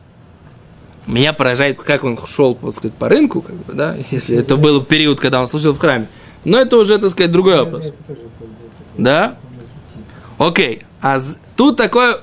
Меня 1.06 1.32
поражает, 1.32 1.78
как 1.78 2.04
он 2.04 2.18
шел, 2.26 2.56
так 2.56 2.74
сказать, 2.74 2.94
по 2.94 3.08
рынку, 3.08 3.40
как 3.40 3.56
бы, 3.56 3.72
да, 3.72 3.96
если 4.10 4.36
это 4.36 4.58
был 4.58 4.84
период, 4.84 5.18
когда 5.18 5.40
он 5.40 5.48
служил 5.48 5.72
в 5.72 5.78
храме. 5.78 6.08
Но 6.44 6.58
это 6.58 6.76
уже, 6.76 6.98
так 6.98 7.10
сказать, 7.10 7.32
другой 7.32 7.56
вопрос. 7.56 7.92
Да? 8.98 9.36
Окей. 10.38 10.82
А 11.00 11.18
тут 11.56 11.76
такое, 11.76 12.18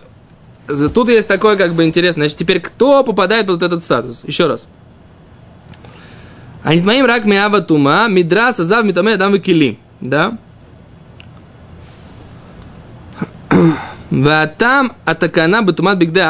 тут 0.94 1.10
есть 1.10 1.28
такое, 1.28 1.56
как 1.56 1.74
бы, 1.74 1.84
интересно. 1.86 2.24
Значит, 2.24 2.38
теперь 2.38 2.60
кто 2.60 3.04
попадает 3.04 3.48
под 3.48 3.64
этот 3.64 3.84
статус? 3.84 4.24
Еще 4.26 4.48
раз. 4.48 4.68
А 6.64 6.76
не 6.76 6.82
моим 6.82 7.06
рак 7.06 7.26
миава 7.26 7.62
тума, 7.62 8.08
мидраса 8.08 8.64
зав 8.64 8.86
митаме 8.86 9.18
дам 9.18 9.40
кили. 9.40 9.80
Да? 10.00 10.38
והטעם 14.21 14.89
התקנה 15.07 15.63
בטומאת 15.63 15.99
בגדי 15.99 16.23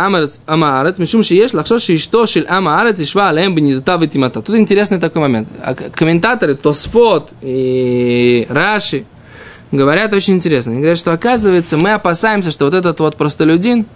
עם 0.49 0.63
הארץ, 0.63 0.99
משום 0.99 1.23
שיש 1.23 1.55
לחשוב 1.55 1.79
שאשתו 1.79 2.27
של 2.27 2.47
עם 2.47 2.67
הארץ 2.67 3.01
ישבה 3.01 3.29
עליהם 3.29 3.55
בנידתה 3.55 3.97
וטמאתה. 4.01 4.41
Тут 4.41 4.57
интересный 4.57 4.99
такой 4.99 5.21
момент. 5.21 5.49
Комментаторы 5.95 6.55
Тосфот 6.55 7.33
и 7.43 8.47
Раши 8.49 9.05
говорят 9.73 10.13
очень 10.15 10.35
интересно. 10.35 10.73
Они 10.73 10.81
говорят, 10.81 10.99
что 10.99 11.13
оказывается 11.13 11.77
мы 11.77 11.93
опасаемся, 11.93 12.51
что 12.51 12.65
вот 12.65 12.75
этот 12.75 12.99
вот 13.01 13.17
простолюдин, 13.17 13.87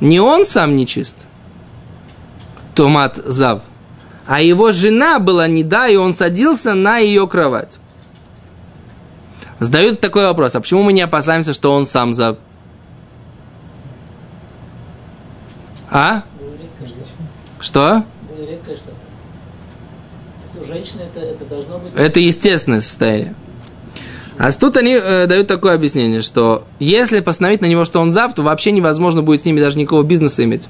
не 0.00 0.20
он 0.20 0.44
сам 0.44 0.76
нечист, 0.76 1.16
Томат 2.74 3.16
Зав, 3.16 3.62
а 4.26 4.42
его 4.42 4.70
жена 4.72 5.18
была 5.18 5.48
не 5.48 5.64
да, 5.64 5.88
и 5.88 5.96
он 5.96 6.14
садился 6.14 6.74
на 6.74 6.98
ее 6.98 7.26
кровать. 7.26 7.78
Задают 9.60 10.00
такой 10.00 10.24
вопрос, 10.24 10.54
а 10.56 10.60
почему 10.60 10.82
мы 10.82 10.92
не 10.92 11.02
опасаемся, 11.02 11.52
что 11.52 11.72
он 11.72 11.86
сам 11.86 12.12
Зав? 12.12 12.36
А? 15.89 16.23
Что? 17.59 18.03
это, 21.15 21.19
это 21.19 21.45
быть... 21.79 21.93
Это 21.95 22.19
естественное 22.19 22.81
состояние. 22.81 23.35
А 24.37 24.51
тут 24.51 24.77
они 24.77 24.93
э, 24.93 25.25
дают 25.25 25.47
такое 25.47 25.73
объяснение, 25.73 26.21
что 26.21 26.65
если 26.79 27.21
постановить 27.21 27.61
на 27.61 27.65
него, 27.65 27.85
что 27.85 27.99
он 27.99 28.11
зав, 28.11 28.35
то 28.35 28.43
вообще 28.43 28.71
невозможно 28.71 29.23
будет 29.23 29.41
с 29.41 29.45
ними 29.45 29.59
даже 29.59 29.79
никакого 29.79 30.03
бизнеса 30.03 30.43
иметь. 30.43 30.67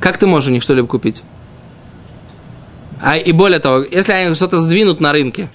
Как 0.00 0.18
ты 0.18 0.26
можешь 0.26 0.48
у 0.48 0.52
них 0.52 0.62
что-либо 0.62 0.88
купить? 0.88 1.22
А 3.00 3.16
и 3.16 3.30
более 3.32 3.60
того, 3.60 3.84
если 3.88 4.12
они 4.12 4.34
что-то 4.34 4.58
сдвинут 4.58 5.00
на 5.00 5.12
рынке, 5.12 5.48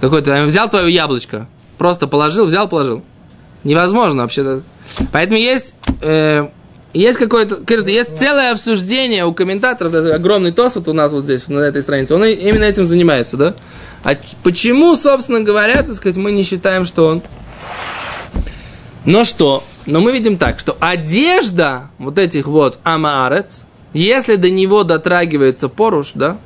какой-то, 0.00 0.44
взял 0.44 0.68
твое 0.68 0.92
яблочко, 0.94 1.48
просто 1.76 2.06
положил, 2.06 2.46
взял, 2.46 2.68
положил. 2.68 3.02
Невозможно 3.64 4.22
вообще. 4.22 4.62
Поэтому 5.12 5.38
есть 5.38 5.74
э, 6.00 6.48
есть 6.98 7.18
какое-то, 7.18 7.60
есть 7.88 8.18
целое 8.18 8.52
обсуждение 8.52 9.24
у 9.24 9.32
комментаторов, 9.32 9.94
огромный 9.94 10.52
тос 10.52 10.76
вот 10.76 10.88
у 10.88 10.92
нас 10.92 11.12
вот 11.12 11.24
здесь, 11.24 11.46
на 11.46 11.60
этой 11.60 11.82
странице, 11.82 12.14
он 12.14 12.24
именно 12.24 12.64
этим 12.64 12.86
занимается, 12.86 13.36
да? 13.36 13.54
А 14.02 14.16
почему, 14.42 14.96
собственно 14.96 15.40
говоря, 15.40 15.82
так 15.82 15.94
сказать, 15.94 16.16
мы 16.16 16.32
не 16.32 16.42
считаем, 16.42 16.84
что 16.84 17.06
он... 17.06 17.22
Но 19.04 19.24
что? 19.24 19.62
Но 19.86 20.00
мы 20.00 20.12
видим 20.12 20.36
так, 20.38 20.58
что 20.58 20.76
одежда 20.80 21.90
вот 21.98 22.18
этих 22.18 22.46
вот 22.46 22.78
амаарец, 22.82 23.62
если 23.92 24.36
до 24.36 24.50
него 24.50 24.82
дотрагивается 24.82 25.68
поруш, 25.68 26.12
да, 26.14 26.38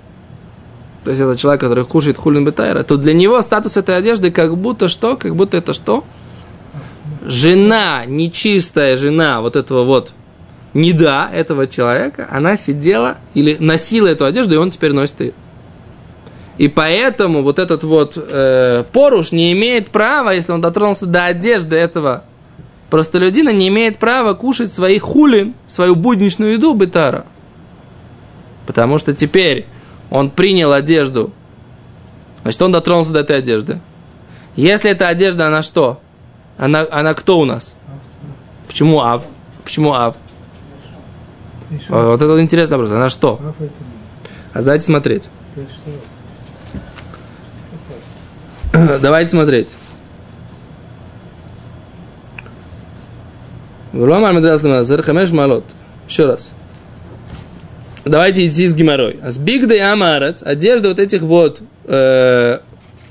то 1.04 1.10
есть 1.10 1.20
это 1.22 1.36
человек, 1.36 1.60
который 1.60 1.84
кушает 1.84 2.16
хулин 2.16 2.44
бетайра, 2.44 2.82
то 2.84 2.96
для 2.96 3.14
него 3.14 3.40
статус 3.42 3.76
этой 3.76 3.96
одежды 3.96 4.30
как 4.30 4.56
будто 4.56 4.88
что? 4.88 5.16
Как 5.16 5.34
будто 5.34 5.56
это 5.56 5.72
что? 5.72 6.04
Жена, 7.24 8.04
нечистая 8.06 8.96
жена 8.96 9.40
вот 9.40 9.56
этого 9.56 9.82
вот 9.82 10.12
не 10.74 10.92
да 10.92 11.30
этого 11.32 11.66
человека, 11.66 12.26
она 12.30 12.56
сидела 12.56 13.18
или 13.34 13.56
носила 13.60 14.08
эту 14.08 14.24
одежду, 14.24 14.54
и 14.54 14.58
он 14.58 14.70
теперь 14.70 14.92
носит 14.92 15.20
ее. 15.20 15.32
И 16.58 16.68
поэтому 16.68 17.42
вот 17.42 17.58
этот 17.58 17.82
вот 17.82 18.16
э, 18.16 18.84
поруш 18.92 19.32
не 19.32 19.52
имеет 19.52 19.90
права, 19.90 20.30
если 20.30 20.52
он 20.52 20.60
дотронулся 20.60 21.06
до 21.06 21.26
одежды 21.26 21.76
этого 21.76 22.24
простолюдина, 22.90 23.50
не 23.50 23.68
имеет 23.68 23.98
права 23.98 24.34
кушать 24.34 24.72
свои 24.72 24.98
хулин, 24.98 25.54
свою 25.66 25.96
будничную 25.96 26.52
еду 26.52 26.74
бетара. 26.74 27.24
Потому 28.66 28.98
что 28.98 29.14
теперь 29.14 29.66
он 30.10 30.30
принял 30.30 30.72
одежду, 30.72 31.32
значит, 32.42 32.60
он 32.60 32.72
дотронулся 32.72 33.12
до 33.12 33.20
этой 33.20 33.38
одежды. 33.38 33.80
Если 34.56 34.90
эта 34.90 35.08
одежда, 35.08 35.46
она 35.46 35.62
что? 35.62 36.00
Она, 36.58 36.86
она 36.90 37.14
кто 37.14 37.40
у 37.40 37.44
нас? 37.46 37.76
Почему 38.68 39.00
ав? 39.00 39.24
Почему 39.64 39.94
ав? 39.94 40.16
Что? 41.80 41.94
А, 41.96 42.10
Вот 42.10 42.22
это 42.22 42.32
вот 42.32 42.40
интересный 42.40 42.76
вопрос. 42.76 42.90
Она 42.94 43.08
что? 43.08 43.34
Аф 43.34 43.54
это 43.60 43.72
А 44.52 44.62
давайте 44.62 44.84
смотреть. 44.84 45.28
что? 45.54 45.64
Что? 48.72 48.98
Давайте 49.02 49.30
смотреть. 49.30 49.76
Малот. 55.32 55.64
Еще 56.08 56.24
раз. 56.24 56.54
Давайте 58.04 58.48
идти 58.48 58.66
с 58.66 58.74
геморрой. 58.74 59.18
А 59.22 59.30
с 59.30 59.38
Бигдой 59.38 59.78
Амарат, 59.80 60.42
одежда 60.42 60.88
вот 60.88 60.98
этих 60.98 61.20
вот 61.22 61.62
э, 61.84 62.58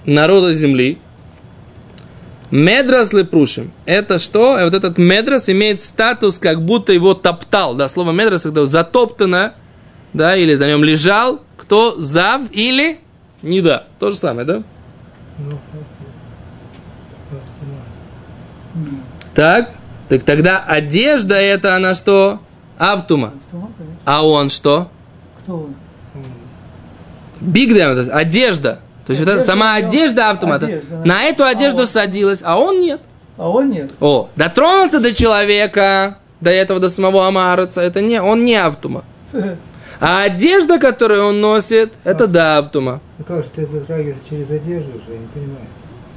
народа 0.06 0.54
земли, 0.54 0.98
Медрас 2.52 3.14
лепрушим. 3.14 3.72
Это 3.86 4.20
что? 4.20 4.60
И 4.60 4.64
вот 4.66 4.74
этот 4.74 4.98
медрас 4.98 5.48
имеет 5.50 5.80
статус, 5.80 6.38
как 6.38 6.64
будто 6.64 6.92
его 6.92 7.14
топтал. 7.14 7.76
Да, 7.76 7.88
слово 7.88 8.12
медрас, 8.12 8.44
когда 8.44 8.66
затоптано, 8.66 9.54
да, 10.14 10.36
или 10.36 10.56
на 10.56 10.68
нем 10.68 10.84
лежал, 10.84 11.42
кто 11.58 11.96
зав 11.98 12.42
или 12.52 13.00
не 13.42 13.62
да. 13.62 13.86
То 14.00 14.12
же 14.12 14.18
самое, 14.18 14.46
да? 14.46 14.64
Так, 19.34 19.72
так 20.10 20.24
тогда 20.24 20.60
одежда 20.60 21.36
это 21.36 21.76
она 21.76 21.94
что? 21.94 22.42
Автума. 22.78 23.34
А 24.04 24.26
он 24.28 24.50
что? 24.50 24.90
Кто 25.40 25.54
он? 25.54 25.76
Биг 27.40 27.74
то 29.06 29.12
есть 29.12 29.22
одежда. 29.22 29.32
Вот 29.32 29.38
эта 29.38 29.46
сама 29.46 29.66
да. 29.80 29.88
одежда 29.88 30.30
автомата. 30.30 30.66
Одежда, 30.66 30.86
да. 30.92 31.06
На 31.06 31.24
эту 31.24 31.44
одежду 31.46 31.82
А 31.84 31.88
садилась, 31.88 32.42
а 32.44 32.60
он 32.60 32.80
нет. 32.80 33.02
А 33.38 33.50
он 33.50 33.70
нет. 33.70 33.92
О, 34.00 34.30
дотронулся 34.36 35.00
до 35.00 35.14
человека, 35.14 36.18
до 36.42 36.52
этого, 36.52 36.80
до 36.80 36.90
самого 36.90 37.28
Амараца, 37.28 37.82
это 37.82 38.02
не, 38.02 38.22
он 38.22 38.44
не 38.44 38.56
автума. 38.56 39.04
А 40.04 40.24
одежда, 40.24 40.80
которую 40.80 41.26
он 41.26 41.42
носит, 41.42 41.94
это 42.04 42.26
да 42.26 42.58
автума. 42.58 43.02
Ну 43.20 43.24
как 43.24 43.44
же 43.44 43.52
ты 43.56 43.68
дотрагиваешься 43.68 44.24
через 44.28 44.50
одежду 44.50 44.90
уже, 44.96 45.14
я 45.14 45.20
не 45.20 45.28
понимаю. 45.28 45.68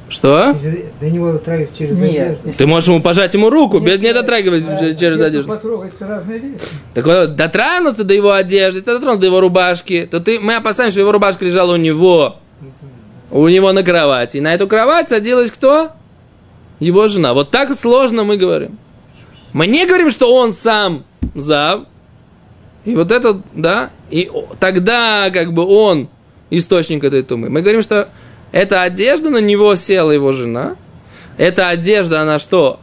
Что? 0.08 0.54
Через- 0.62 0.84
До 1.00 1.10
него 1.10 1.32
дотрагиваешься 1.32 1.78
через 1.78 1.98
Нет. 1.98 2.38
одежду. 2.40 2.52
Ты 2.56 2.66
можешь 2.66 2.88
ему 2.88 3.02
пожать 3.02 3.34
ему 3.34 3.50
руку, 3.50 3.80
без 3.80 3.98
не 4.00 4.14
дотрагиваясь 4.14 4.64
Да, 4.64 4.94
через 4.94 5.20
одежду. 5.20 5.50
потрогать, 5.50 5.92
разные 6.00 6.38
вещи. 6.38 6.60
Так 6.94 7.04
вот, 7.04 7.36
дотронуться 7.36 8.04
до 8.04 8.14
его 8.14 8.32
одежды, 8.32 8.78
если 8.78 8.86
ты 8.86 8.92
дотронулся 8.94 9.20
до 9.20 9.26
его 9.26 9.40
рубашки, 9.40 10.08
то 10.10 10.18
ты, 10.18 10.40
мы 10.40 10.54
опасаемся, 10.56 10.92
что 10.92 11.00
его 11.00 11.12
рубашка 11.12 11.44
лежала 11.44 11.74
у 11.74 11.76
него, 11.76 12.36
у 13.30 13.48
него 13.48 13.72
на 13.72 13.82
кровати. 13.82 14.38
И 14.38 14.40
на 14.40 14.54
эту 14.54 14.68
кровать 14.68 15.08
садилась 15.08 15.50
кто? 15.50 15.90
Его 16.80 17.08
жена. 17.08 17.34
Вот 17.34 17.50
так 17.50 17.74
сложно 17.74 18.24
мы 18.24 18.36
говорим. 18.36 18.78
Мы 19.52 19.66
не 19.66 19.86
говорим, 19.86 20.10
что 20.10 20.34
он 20.34 20.52
сам 20.52 21.04
зав. 21.34 21.82
И 22.84 22.94
вот 22.94 23.10
этот, 23.12 23.38
да, 23.54 23.90
и 24.10 24.30
тогда 24.60 25.30
как 25.32 25.52
бы 25.52 25.64
он 25.64 26.08
источник 26.50 27.02
этой 27.02 27.22
тумы. 27.22 27.48
Мы 27.48 27.62
говорим, 27.62 27.82
что 27.82 28.08
эта 28.52 28.82
одежда, 28.82 29.30
на 29.30 29.38
него 29.38 29.74
села 29.74 30.10
его 30.10 30.32
жена. 30.32 30.76
Эта 31.36 31.70
одежда, 31.70 32.20
она 32.20 32.38
что? 32.38 32.78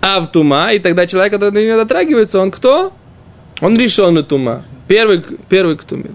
Автума. 0.00 0.72
И 0.72 0.78
тогда 0.78 1.06
человек, 1.06 1.32
который 1.32 1.50
до 1.50 1.60
нее 1.60 1.76
дотрагивается, 1.76 2.38
он 2.38 2.50
кто? 2.50 2.92
Он 3.60 3.78
решен 3.78 4.22
тума. 4.24 4.62
Первый, 4.86 5.22
первый 5.48 5.76
к 5.76 5.84
туме. 5.84 6.10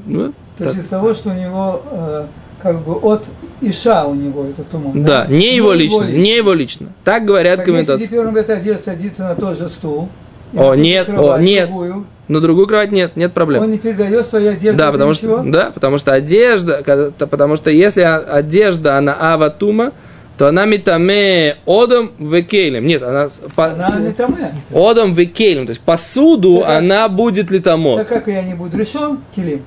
То 0.58 0.64
так. 0.64 0.74
есть 0.74 0.86
из 0.86 0.90
того, 0.90 1.14
что 1.14 1.30
у 1.30 1.34
него 1.34 1.82
э, 1.92 2.26
как 2.62 2.82
бы 2.82 2.94
от 2.96 3.26
Иша 3.62 4.06
у 4.06 4.16
него 4.16 4.46
это 4.46 4.64
туман. 4.64 5.04
Да, 5.04 5.26
не 5.28 5.56
его 5.56 5.74
лично, 5.74 6.04
не 6.06 6.36
его 6.38 6.54
лично. 6.54 6.88
Так 7.04 7.26
говорят 7.26 7.58
Так 7.58 7.68
если 7.68 7.72
комментаторы. 7.72 8.08
теперь 8.08 8.20
он 8.20 8.34
в 8.34 8.36
этой 8.38 8.58
одежде 8.58 8.82
садится 8.84 9.24
на 9.24 9.36
тот 9.36 9.58
же 9.58 9.68
стул, 9.70 10.10
О, 10.56 10.74
нет, 10.76 11.10
о, 11.10 11.38
нет. 11.38 11.68
другую, 11.68 12.06
На 12.28 12.40
другую 12.40 12.68
кровать 12.68 12.92
нет, 12.92 13.16
нет 13.16 13.34
проблем. 13.34 13.64
он 13.64 13.72
не 13.72 13.78
передает 13.78 14.26
свою 14.26 14.52
одежду. 14.52 14.78
Да, 14.80 14.92
потому 14.92 15.12
ничего? 15.12 15.42
что, 15.42 15.52
да, 15.52 15.72
потому 15.74 15.98
что 15.98 16.14
одежда, 16.14 16.82
когда- 16.84 17.12
потому 17.28 17.56
что 17.56 17.70
если 17.70 18.02
одежда, 18.02 18.98
она 18.98 19.14
аватума, 19.34 19.92
то 20.38 20.48
она 20.48 20.66
метаме 20.66 21.56
одом 21.66 22.12
векейлем. 22.20 22.86
Нет, 22.86 23.04
она, 23.04 23.30
по- 23.56 23.68
Она 23.68 23.82
с- 23.90 24.00
не 24.00 24.12
там, 24.12 24.36
э. 24.38 24.52
одом 24.78 25.14
векейлем, 25.14 25.66
то 25.66 25.70
есть 25.72 25.82
посуду 25.82 26.60
Так, 26.62 26.78
она 26.80 27.08
будет 27.10 27.52
литамо. 27.52 27.98
Так 27.98 28.08
как 28.10 28.28
я 28.28 28.42
не 28.42 28.54
буду 28.54 28.78
решен, 28.78 29.20
Килим. 29.36 29.62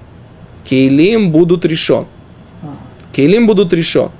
Кейлим 0.68 1.30
будут 1.32 1.64
решен. 1.64 2.06
Кейлим 3.12 3.46
будут 3.46 3.72
решен. 3.72 4.10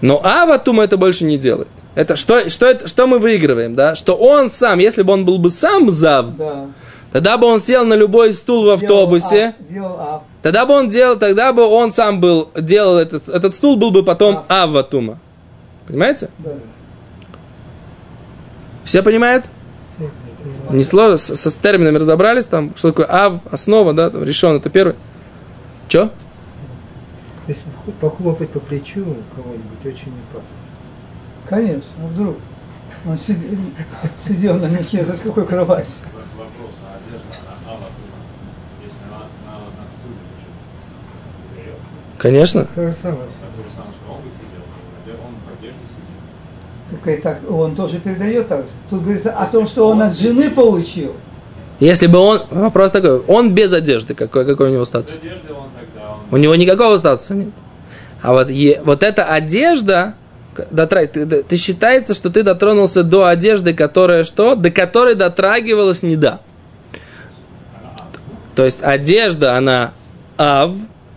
Но 0.00 0.20
аватума 0.24 0.82
это 0.82 0.96
больше 0.96 1.24
не 1.24 1.38
делает. 1.38 1.68
Это 1.94 2.16
что, 2.16 2.48
что, 2.48 2.66
это, 2.66 2.88
что 2.88 3.06
мы 3.06 3.18
выигрываем, 3.18 3.74
да? 3.74 3.94
Что 3.94 4.14
он 4.14 4.50
сам, 4.50 4.78
если 4.78 5.02
бы 5.02 5.12
он 5.12 5.24
был 5.24 5.38
бы 5.38 5.50
сам 5.50 5.90
зав, 5.90 6.36
Да. 6.36 6.66
тогда 7.12 7.36
бы 7.36 7.46
он 7.46 7.60
сел 7.60 7.84
на 7.84 7.94
любой 7.94 8.32
стул 8.32 8.64
в 8.64 8.70
автобусе, 8.70 9.54
тогда 10.42 10.66
бы 10.66 10.74
он 10.74 10.88
делал, 10.88 11.16
тогда 11.16 11.52
бы 11.52 11.66
он 11.66 11.90
сам 11.90 12.20
был, 12.20 12.48
делал 12.58 12.96
этот, 12.96 13.28
этот 13.28 13.54
стул 13.54 13.76
был 13.76 13.90
бы 13.90 14.02
потом 14.04 14.44
аватума. 14.48 15.18
Понимаете? 15.86 16.30
Да. 16.38 16.50
Все 18.84 19.02
понимают? 19.02 19.44
Все. 19.96 20.10
Не 20.70 20.84
сложно, 20.84 21.16
с, 21.16 21.34
с 21.34 21.54
терминами 21.56 21.98
разобрались, 21.98 22.46
там, 22.46 22.72
что 22.76 22.92
такое 22.92 23.06
ав, 23.08 23.34
основа, 23.50 23.92
да, 23.92 24.10
там, 24.10 24.24
решен, 24.24 24.56
это 24.56 24.70
первый. 24.70 24.94
Че? 25.90 26.08
Если 27.48 27.64
похлопать 28.00 28.50
по 28.50 28.60
плечу 28.60 29.04
кого-нибудь, 29.34 29.84
очень 29.84 30.12
опасно. 30.30 30.58
Конечно, 31.48 31.90
а 32.00 32.06
вдруг? 32.06 32.36
Он 33.08 33.18
сидел, 33.18 33.58
сидел 34.24 34.54
на 34.54 34.66
мехе, 34.66 35.04
за 35.04 35.14
какой 35.14 35.44
кровать? 35.44 35.88
Вопрос, 36.38 36.70
а 36.84 36.96
одежда, 36.96 37.26
она 37.66 37.72
ала 37.72 37.86
Если 38.80 38.98
она, 39.08 39.22
она 39.48 39.66
на 39.82 39.88
стуле, 39.88 40.14
то 40.30 40.38
что? 40.38 41.56
Берет. 41.56 41.74
Конечно. 42.18 42.68
То 42.72 42.86
же 42.86 42.94
самое. 42.94 43.24
А 43.24 43.56
то 43.56 43.62
же 43.64 43.74
самое, 43.74 43.92
что 43.92 44.12
он 44.12 44.22
бы 44.22 44.30
сидел, 44.30 45.16
он 45.26 45.34
в 45.44 45.58
одежде 45.58 45.80
сидит. 45.86 47.02
Так 47.02 47.18
и 47.18 47.20
так, 47.20 47.50
он 47.50 47.74
тоже 47.74 47.98
передает 47.98 48.46
так 48.46 48.60
же. 48.60 48.68
Тут 48.88 49.02
говорится 49.02 49.32
о 49.32 49.46
том, 49.46 49.66
что 49.66 49.88
он 49.88 50.00
от 50.02 50.16
жены 50.16 50.50
получил. 50.50 51.16
Если 51.80 52.08
бы 52.08 52.18
он, 52.18 52.42
вопрос 52.50 52.90
такой, 52.90 53.20
он 53.20 53.54
без 53.54 53.72
одежды, 53.72 54.14
какой, 54.14 54.44
какой 54.44 54.68
у 54.68 54.72
него 54.72 54.84
статус? 54.84 55.14
Он 55.14 55.20
тогда, 55.20 55.54
он 55.54 55.70
У 56.30 56.36
него 56.36 56.54
никакого 56.54 56.96
статуса 56.98 57.34
нет. 57.34 57.50
А 58.22 58.32
вот, 58.32 58.50
е- 58.50 58.80
вот 58.84 59.02
эта 59.02 59.24
одежда, 59.24 60.14
дотра- 60.70 61.06
ты, 61.06 61.26
ты- 61.26 61.42
ты 61.42 61.56
считается, 61.56 62.14
что 62.14 62.30
ты 62.30 62.42
дотронулся 62.42 63.02
до 63.02 63.26
одежды, 63.26 63.72
которая 63.74 64.24
что? 64.24 64.54
До 64.54 64.70
которой 64.70 65.14
дотрагивалась 65.14 66.02
не 66.02 66.16
да. 66.16 66.40
То 68.54 68.64
есть 68.64 68.82
одежда, 68.82 69.56
она 69.56 69.92
ав, 70.36 70.72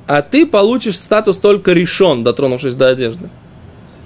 а 0.08 0.22
ты 0.22 0.46
получишь 0.46 0.96
статус 0.96 1.38
только 1.38 1.74
решен, 1.74 2.24
дотронувшись 2.24 2.76
до 2.76 2.88
одежды. 2.90 3.30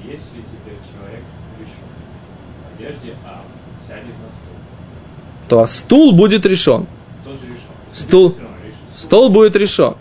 Если 0.04 0.20
теперь 0.42 0.78
человек 0.90 1.24
решен, 1.60 2.90
одежде 2.92 3.14
А, 3.26 3.42
сядет 3.88 4.06
на 4.06 4.32
стул, 4.32 5.50
То 5.50 5.68
стул 5.68 6.12
будет 6.14 6.46
решен. 6.46 6.88
тоже 7.24 7.40
решен. 7.44 7.94
Стул. 7.94 8.36
Стол 8.96 9.30
будет 9.30 9.56
решен. 9.56 9.94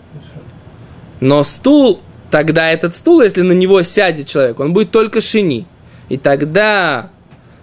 Но 1.19 1.43
стул, 1.43 2.01
тогда 2.29 2.71
этот 2.71 2.93
стул, 2.93 3.21
если 3.21 3.41
на 3.41 3.53
него 3.53 3.81
сядет 3.83 4.27
человек, 4.27 4.59
он 4.59 4.73
будет 4.73 4.91
только 4.91 5.21
шини. 5.21 5.65
И 6.09 6.17
тогда 6.17 7.09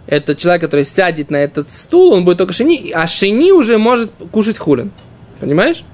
этот 0.07 0.39
человек, 0.39 0.63
который 0.63 0.85
сядет 0.85 1.31
на 1.31 1.37
этот 1.37 1.71
стул, 1.71 2.13
он 2.13 2.25
будет 2.25 2.39
только 2.39 2.53
шини, 2.53 2.91
а 2.95 3.07
шини 3.07 3.53
уже 3.53 3.79
может 3.79 4.11
кушать 4.31 4.59
хулин. 4.59 4.91
Понимаешь? 5.41 5.85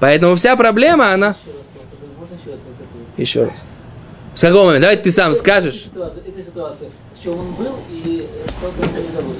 Поэтому 0.00 0.36
вся 0.36 0.56
проблема, 0.56 1.12
она... 1.12 1.28
Еще 1.28 1.52
раз, 1.56 1.66
вот 1.74 1.82
это, 1.92 2.18
можно 2.18 2.34
еще 2.34 2.50
раз 2.52 2.60
вот 2.66 2.76
это? 2.80 3.20
Еще 3.20 3.44
раз. 3.44 3.62
С 4.34 4.40
какого 4.40 4.66
момента? 4.66 4.88
Давай 4.88 4.96
ты 5.02 5.10
сам 5.10 5.34
скажешь. 5.34 5.86
эта 5.94 6.42
ситуация, 6.42 6.90
в 7.14 7.22
чем 7.22 7.38
он 7.38 7.52
был 7.52 7.76
и 7.90 8.26
что 8.48 8.70
там 8.78 8.90
передалось. 8.90 9.38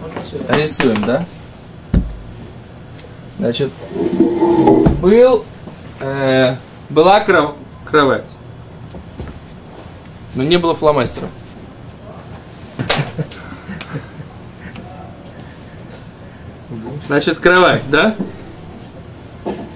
Можно 0.00 0.20
еще 0.20 0.48
раз? 0.48 0.58
Рисуем, 0.58 1.04
да? 1.04 1.26
Значит, 3.38 3.70
был, 5.02 5.44
э, 6.00 6.54
была 6.90 7.20
кров- 7.20 7.54
кровать, 7.84 8.28
но 10.34 10.42
не 10.42 10.56
было 10.56 10.74
фломастера. 10.74 11.28
Значит, 17.06 17.38
кровать, 17.38 17.82
да? 17.90 18.14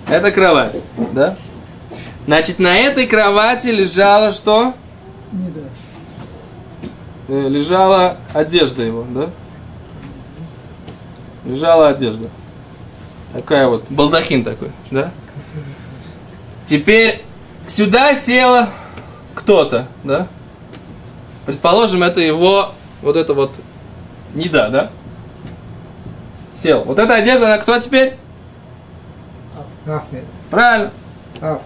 Это 0.08 0.32
кровать, 0.32 0.82
да? 1.12 1.36
Значит, 2.26 2.58
на 2.58 2.76
этой 2.76 3.06
кровати 3.06 3.68
лежала 3.68 4.32
что? 4.32 4.74
Э, 7.28 7.48
лежала 7.48 8.16
одежда 8.34 8.82
его, 8.82 9.06
да? 9.08 9.30
Лежала 11.44 11.88
одежда. 11.88 12.28
Такая 13.32 13.68
вот, 13.68 13.84
балдахин 13.88 14.42
такой, 14.44 14.72
да? 14.90 15.12
Теперь 16.70 17.20
сюда 17.66 18.14
села 18.14 18.68
кто-то, 19.34 19.88
да? 20.04 20.28
Предположим, 21.44 22.04
это 22.04 22.20
его, 22.20 22.70
вот 23.02 23.16
это 23.16 23.34
вот, 23.34 23.50
не 24.34 24.48
да, 24.48 24.68
да? 24.68 24.90
Сел. 26.54 26.84
Вот 26.84 27.00
эта 27.00 27.16
одежда, 27.16 27.46
она 27.46 27.58
кто 27.58 27.76
теперь? 27.80 28.14
Ахмед. 29.84 30.22
Правильно. 30.48 30.92
Аф. 31.40 31.60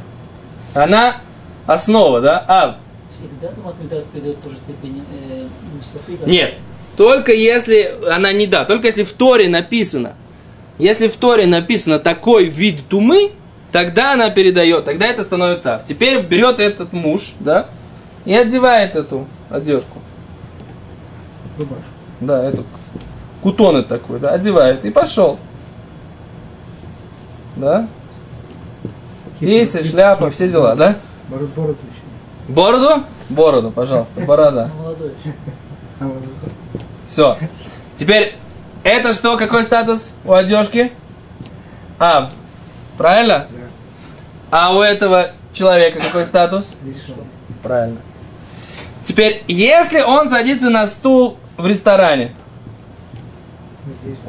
Она 0.72 1.16
основа, 1.66 2.22
да? 2.22 2.42
А, 2.48 2.78
Всегда 3.10 3.48
Тумат 3.48 3.78
Мидас 3.82 4.04
придает 4.04 4.40
ту 4.40 4.48
же 4.48 4.56
степень 4.56 5.04
э, 5.12 5.44
нечистоты, 5.76 6.18
Нет. 6.24 6.54
Только 6.96 7.34
если 7.34 7.94
она 8.10 8.32
не 8.32 8.46
да, 8.46 8.64
только 8.64 8.86
если 8.86 9.04
в 9.04 9.12
Торе 9.12 9.50
написано, 9.50 10.14
если 10.78 11.08
в 11.08 11.16
Торе 11.16 11.46
написано 11.46 11.98
такой 11.98 12.46
вид 12.46 12.88
тумы, 12.88 13.32
тогда 13.74 14.12
она 14.12 14.30
передает, 14.30 14.84
тогда 14.84 15.06
это 15.06 15.24
становится 15.24 15.74
ав. 15.74 15.84
Теперь 15.84 16.24
берет 16.24 16.60
этот 16.60 16.92
муж, 16.92 17.34
да, 17.40 17.66
и 18.24 18.32
одевает 18.32 18.94
эту 18.94 19.26
одежку. 19.50 19.98
Рубашку. 21.58 21.82
Да, 22.20 22.44
эту 22.44 22.64
кутоны 23.42 23.82
такой, 23.82 24.20
да, 24.20 24.30
одевает 24.30 24.84
и 24.84 24.90
пошел. 24.90 25.40
Да? 27.56 27.88
Пейсы, 29.40 29.82
шляпа, 29.82 30.30
все 30.30 30.48
дела, 30.48 30.76
да? 30.76 30.94
Бороду, 31.28 31.50
бороду 31.56 31.78
еще. 31.90 32.52
Бороду? 32.52 33.02
Бороду, 33.28 33.70
пожалуйста, 33.72 34.20
борода. 34.20 34.70
Все. 37.08 37.37
Теперь, 37.96 38.37
это 38.84 39.14
что, 39.14 39.37
какой 39.37 39.64
статус 39.64 40.14
у 40.24 40.32
одежки? 40.32 40.92
А, 41.98 42.30
правильно? 42.96 43.46
Да. 43.50 43.63
А 44.56 44.72
у 44.72 44.82
этого 44.82 45.32
человека 45.52 45.98
какой 45.98 46.24
статус? 46.26 46.76
Правильно. 47.60 47.96
Теперь, 49.02 49.42
если 49.48 50.00
он 50.00 50.28
садится 50.28 50.70
на 50.70 50.86
стул 50.86 51.38
в 51.56 51.66
ресторане, 51.66 52.36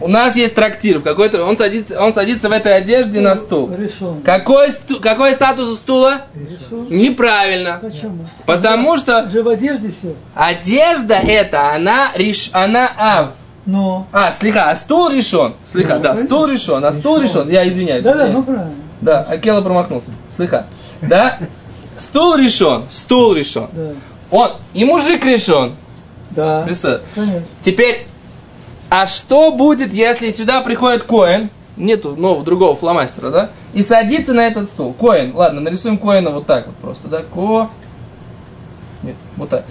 у 0.01 0.07
нас 0.07 0.35
есть 0.35 0.55
трактир, 0.55 0.97
в 0.97 1.03
какой-то, 1.03 1.45
он 1.45 1.55
садится, 1.59 2.01
он 2.01 2.11
садится 2.11 2.49
в 2.49 2.53
этой 2.53 2.75
одежде 2.75 3.21
на 3.21 3.35
стул. 3.35 3.69
Решен. 3.77 4.23
Какой, 4.23 4.71
сту- 4.71 4.99
какой 4.99 5.33
статус 5.33 5.67
у 5.67 5.75
стула? 5.75 6.23
Решен. 6.33 6.87
Неправильно. 6.89 7.77
Почему? 7.79 8.25
Потому 8.47 8.97
что 8.97 9.29
Же 9.29 9.43
в 9.43 9.47
одежде 9.47 9.91
сел. 9.91 10.15
одежда 10.33 11.19
эта, 11.21 11.71
она, 11.71 12.09
реш, 12.15 12.49
она 12.51 12.89
ав. 12.97 13.27
Но. 13.67 14.07
А, 14.11 14.31
слегка, 14.31 14.71
а 14.71 14.75
стул 14.75 15.09
решен. 15.09 15.53
Слегка, 15.65 15.99
да, 15.99 16.17
стул 16.17 16.47
решен, 16.47 16.83
а 16.83 16.91
стул 16.93 17.19
решен. 17.19 17.47
Я 17.47 17.69
извиняюсь. 17.69 18.03
Да, 18.03 18.15
да, 18.15 18.23
извиняюсь. 18.25 18.37
ну 18.47 18.53
правильно. 18.53 18.84
Да, 19.05 19.21
Акела 19.21 19.61
промахнулся. 19.61 20.09
Слыха. 20.35 20.65
Да? 20.99 21.37
Стул 21.95 22.35
решен. 22.35 22.85
Стул 22.89 23.33
решен. 23.33 23.67
Да. 23.71 23.91
Он, 24.31 24.49
и 24.73 24.83
мужик 24.83 25.23
решен. 25.23 25.73
Да. 26.31 26.63
Представь. 26.63 27.01
Конечно. 27.13 27.43
Теперь, 27.61 28.07
а 28.89 29.05
что 29.05 29.51
будет, 29.51 29.93
если 29.93 30.31
сюда 30.31 30.61
приходит 30.61 31.03
Коэн, 31.03 31.51
нету 31.77 32.15
нового 32.15 32.43
другого 32.43 32.75
фломастера, 32.75 33.29
да? 33.29 33.49
И 33.75 33.83
садится 33.83 34.33
на 34.33 34.47
этот 34.47 34.67
стул. 34.67 34.93
Коэн, 34.93 35.35
ладно, 35.35 35.61
нарисуем 35.61 35.99
Коэна 35.99 36.31
вот 36.31 36.47
так 36.47 36.65
вот 36.65 36.75
просто, 36.77 37.07
да? 37.07 37.21
Ко... 37.21 37.69
Нет, 39.03 39.15
вот 39.37 39.49
так. 39.49 39.65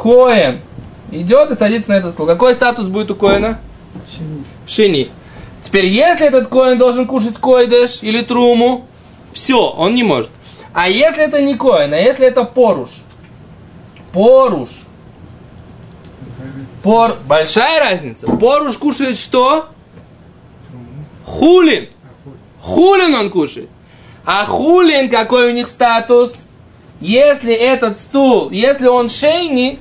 Коэн 0.00 0.60
идет 1.10 1.50
и 1.50 1.56
садится 1.56 1.90
на 1.90 1.94
этот 1.94 2.14
стул. 2.14 2.26
Какой 2.26 2.54
статус 2.54 2.86
будет 2.86 3.10
у 3.10 3.16
Коэна? 3.16 3.58
Почему? 3.92 4.44
Шини. 4.64 5.10
Теперь, 5.62 5.86
если 5.86 6.26
этот 6.26 6.48
коин 6.48 6.78
должен 6.78 7.06
кушать 7.06 7.38
койдеш 7.38 8.02
или 8.02 8.22
труму, 8.22 8.86
все, 9.32 9.70
он 9.70 9.94
не 9.94 10.02
может. 10.02 10.30
А 10.72 10.88
если 10.88 11.24
это 11.24 11.40
не 11.42 11.54
коин, 11.54 11.92
а 11.92 11.98
если 11.98 12.26
это 12.26 12.44
поруш? 12.44 12.90
Поруш. 14.12 14.70
Пор... 16.82 17.16
Большая 17.26 17.80
разница. 17.80 18.26
Поруш 18.28 18.76
кушает 18.76 19.18
что? 19.18 19.68
Хулин. 21.24 21.88
Хулин 22.60 23.14
он 23.14 23.30
кушает. 23.30 23.68
А 24.24 24.44
хулин 24.44 25.08
какой 25.08 25.50
у 25.50 25.54
них 25.54 25.68
статус? 25.68 26.44
Если 27.00 27.52
этот 27.52 27.98
стул, 27.98 28.50
если 28.50 28.86
он 28.86 29.08
шейни, 29.08 29.78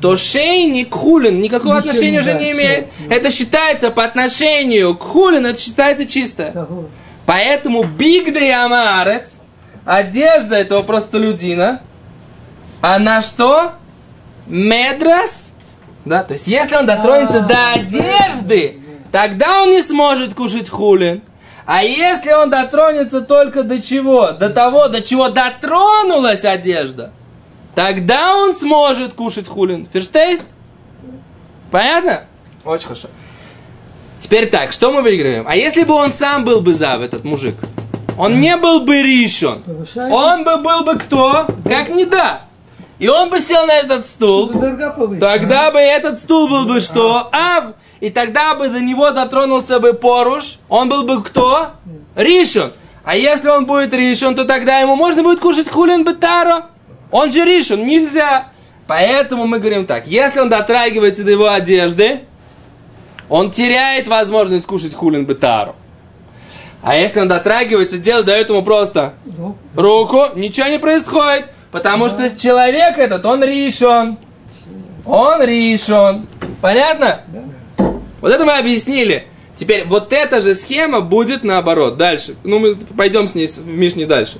то 0.00 0.16
шейни 0.16 0.84
к 0.84 0.94
хулин 0.94 1.40
никакого 1.40 1.76
Ничего 1.76 1.90
отношения 1.90 2.10
не 2.12 2.18
уже 2.18 2.34
не 2.34 2.52
имеет. 2.52 2.88
да. 3.08 3.14
Это 3.14 3.30
считается 3.30 3.90
по 3.90 4.04
отношению 4.04 4.94
к 4.94 5.02
хулин, 5.02 5.46
это 5.46 5.58
считается 5.60 6.06
чисто. 6.06 6.52
Того. 6.52 6.84
Поэтому 7.24 7.82
бигда 7.84 8.38
и 8.38 8.50
амарец, 8.50 9.36
одежда 9.84 10.56
этого 10.56 10.82
простолюдина, 10.82 11.80
она 12.80 13.22
что? 13.22 13.72
Медрас? 14.46 15.52
Да, 16.04 16.22
то 16.22 16.34
есть 16.34 16.46
если 16.46 16.76
он 16.76 16.86
дотронется 16.86 17.40
до 17.40 17.72
одежды, 17.72 18.78
тогда 19.10 19.62
он 19.62 19.70
не 19.70 19.82
сможет 19.82 20.34
кушать 20.34 20.68
хулин. 20.68 21.22
А 21.64 21.82
если 21.82 22.32
он 22.32 22.48
дотронется 22.48 23.22
только 23.22 23.64
до 23.64 23.82
чего? 23.82 24.30
До 24.30 24.50
того, 24.50 24.86
до 24.86 25.02
чего 25.02 25.30
дотронулась 25.30 26.44
одежда, 26.44 27.10
тогда 27.76 28.34
он 28.34 28.56
сможет 28.56 29.12
кушать 29.12 29.46
хулин. 29.46 29.86
Ферштейст? 29.92 30.44
Понятно? 31.70 32.24
Очень 32.64 32.88
хорошо. 32.88 33.08
Теперь 34.18 34.48
так, 34.48 34.72
что 34.72 34.90
мы 34.90 35.02
выигрываем? 35.02 35.44
А 35.46 35.54
если 35.54 35.84
бы 35.84 35.92
он 35.94 36.10
сам 36.10 36.44
был 36.44 36.62
бы 36.62 36.72
зав, 36.72 37.02
этот 37.02 37.22
мужик? 37.24 37.54
Он 38.18 38.40
не 38.40 38.56
был 38.56 38.80
бы. 38.80 38.96
Повышает. 38.96 40.12
Он 40.12 40.42
бы 40.42 40.56
был 40.56 40.84
бы 40.84 40.98
кто? 40.98 41.46
Как 41.64 41.90
не 41.90 42.06
да. 42.06 42.46
И 42.98 43.08
он 43.08 43.28
бы 43.28 43.40
сел 43.40 43.66
на 43.66 43.74
этот 43.74 44.06
стул. 44.06 44.48
Тогда 45.20 45.70
бы 45.70 45.78
этот 45.78 46.18
стул 46.18 46.48
был 46.48 46.64
бы 46.64 46.80
что? 46.80 47.28
Ав. 47.30 47.74
И 48.00 48.08
тогда 48.08 48.54
бы 48.54 48.70
до 48.70 48.80
него 48.80 49.10
дотронулся 49.10 49.80
бы 49.80 49.92
поруш. 49.92 50.60
Он 50.70 50.88
был 50.88 51.02
бы 51.02 51.22
кто? 51.22 51.72
Ришон. 52.14 52.72
А 53.04 53.16
если 53.16 53.50
он 53.50 53.66
будет 53.66 53.92
ришон, 53.92 54.34
то 54.34 54.46
тогда 54.46 54.78
ему 54.78 54.96
можно 54.96 55.22
будет 55.22 55.40
кушать 55.40 55.68
хулин 55.68 56.04
бетаро. 56.04 56.64
Он 57.10 57.30
же 57.30 57.44
ришон, 57.44 57.86
нельзя. 57.86 58.48
Поэтому 58.86 59.46
мы 59.46 59.58
говорим 59.58 59.86
так. 59.86 60.06
Если 60.06 60.40
он 60.40 60.48
дотрагивается 60.48 61.24
до 61.24 61.32
его 61.32 61.48
одежды, 61.48 62.20
он 63.28 63.50
теряет 63.50 64.06
возможность 64.08 64.66
кушать 64.66 64.94
хулин 64.94 65.26
бетаро. 65.26 65.74
А 66.82 66.94
если 66.94 67.20
он 67.20 67.26
дотрагивается, 67.26 67.98
делает, 67.98 68.26
дает 68.26 68.48
ему 68.48 68.62
просто 68.62 69.14
руку, 69.74 70.26
ничего 70.36 70.68
не 70.68 70.78
происходит. 70.78 71.46
Потому 71.72 72.08
что 72.08 72.30
человек 72.38 72.96
этот, 72.96 73.24
он 73.26 73.42
ришон. 73.42 74.18
Он 75.04 75.42
ришон. 75.42 76.26
Понятно? 76.60 77.22
Вот 78.20 78.32
это 78.32 78.44
мы 78.44 78.52
объяснили. 78.52 79.26
Теперь 79.56 79.84
вот 79.84 80.12
эта 80.12 80.40
же 80.40 80.54
схема 80.54 81.00
будет 81.00 81.42
наоборот. 81.42 81.96
Дальше. 81.96 82.36
Ну, 82.44 82.58
мы 82.58 82.76
пойдем 82.76 83.26
с 83.26 83.34
ней 83.34 83.46
в 83.46 83.66
Мишне 83.66 84.06
дальше. 84.06 84.38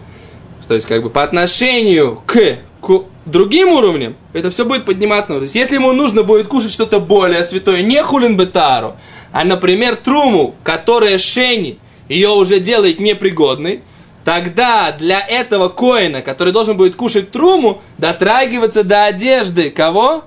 То 0.68 0.74
есть, 0.74 0.87
как 0.87 1.02
бы 1.02 1.11
по 1.11 1.22
отношению 1.22 2.22
к, 2.26 2.59
к 2.81 3.05
другим 3.24 3.68
уровням, 3.68 4.16
это 4.33 4.50
все 4.50 4.64
будет 4.64 4.85
подниматься. 4.85 5.35
То 5.35 5.42
есть, 5.42 5.55
если 5.55 5.76
ему 5.76 5.92
нужно 5.92 6.22
будет 6.22 6.48
кушать 6.48 6.72
что-то 6.72 7.00
более 7.00 7.44
святое, 7.44 7.83
не 7.83 8.02
хулин 8.02 8.37
бетару, 8.37 8.96
а, 9.33 9.44
например, 9.44 9.96
труму, 9.96 10.55
которая 10.62 11.18
шени, 11.18 11.79
ее 12.09 12.31
уже 12.31 12.61
делает 12.61 13.00
непригодной, 13.00 13.83
тогда 14.24 14.92
для 14.92 15.20
этого 15.20 15.68
коина, 15.68 16.22
который 16.22 16.52
должен 16.52 16.76
будет 16.76 16.96
кушать 16.96 17.31
труму, 17.31 17.83
дотрагиваться 17.98 18.83
до 18.83 19.05
одежды 19.05 19.70
кого? 19.70 20.24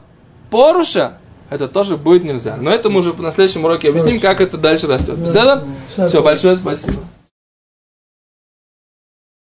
Поруша. 0.50 1.18
Это 1.50 1.68
тоже 1.68 1.98
будет 1.98 2.24
нельзя. 2.24 2.58
Но 2.58 2.70
это 2.70 2.90
мы 2.90 3.00
уже 3.00 3.14
на 3.14 3.32
следующем 3.32 3.66
уроке 3.66 3.90
объясним, 3.90 4.20
как 4.20 4.40
это 4.40 4.58
дальше 4.58 4.88
растет. 4.88 5.18
Все, 5.26 5.64
Все, 6.08 6.22
большое 6.22 6.58
спасибо. 6.58 7.02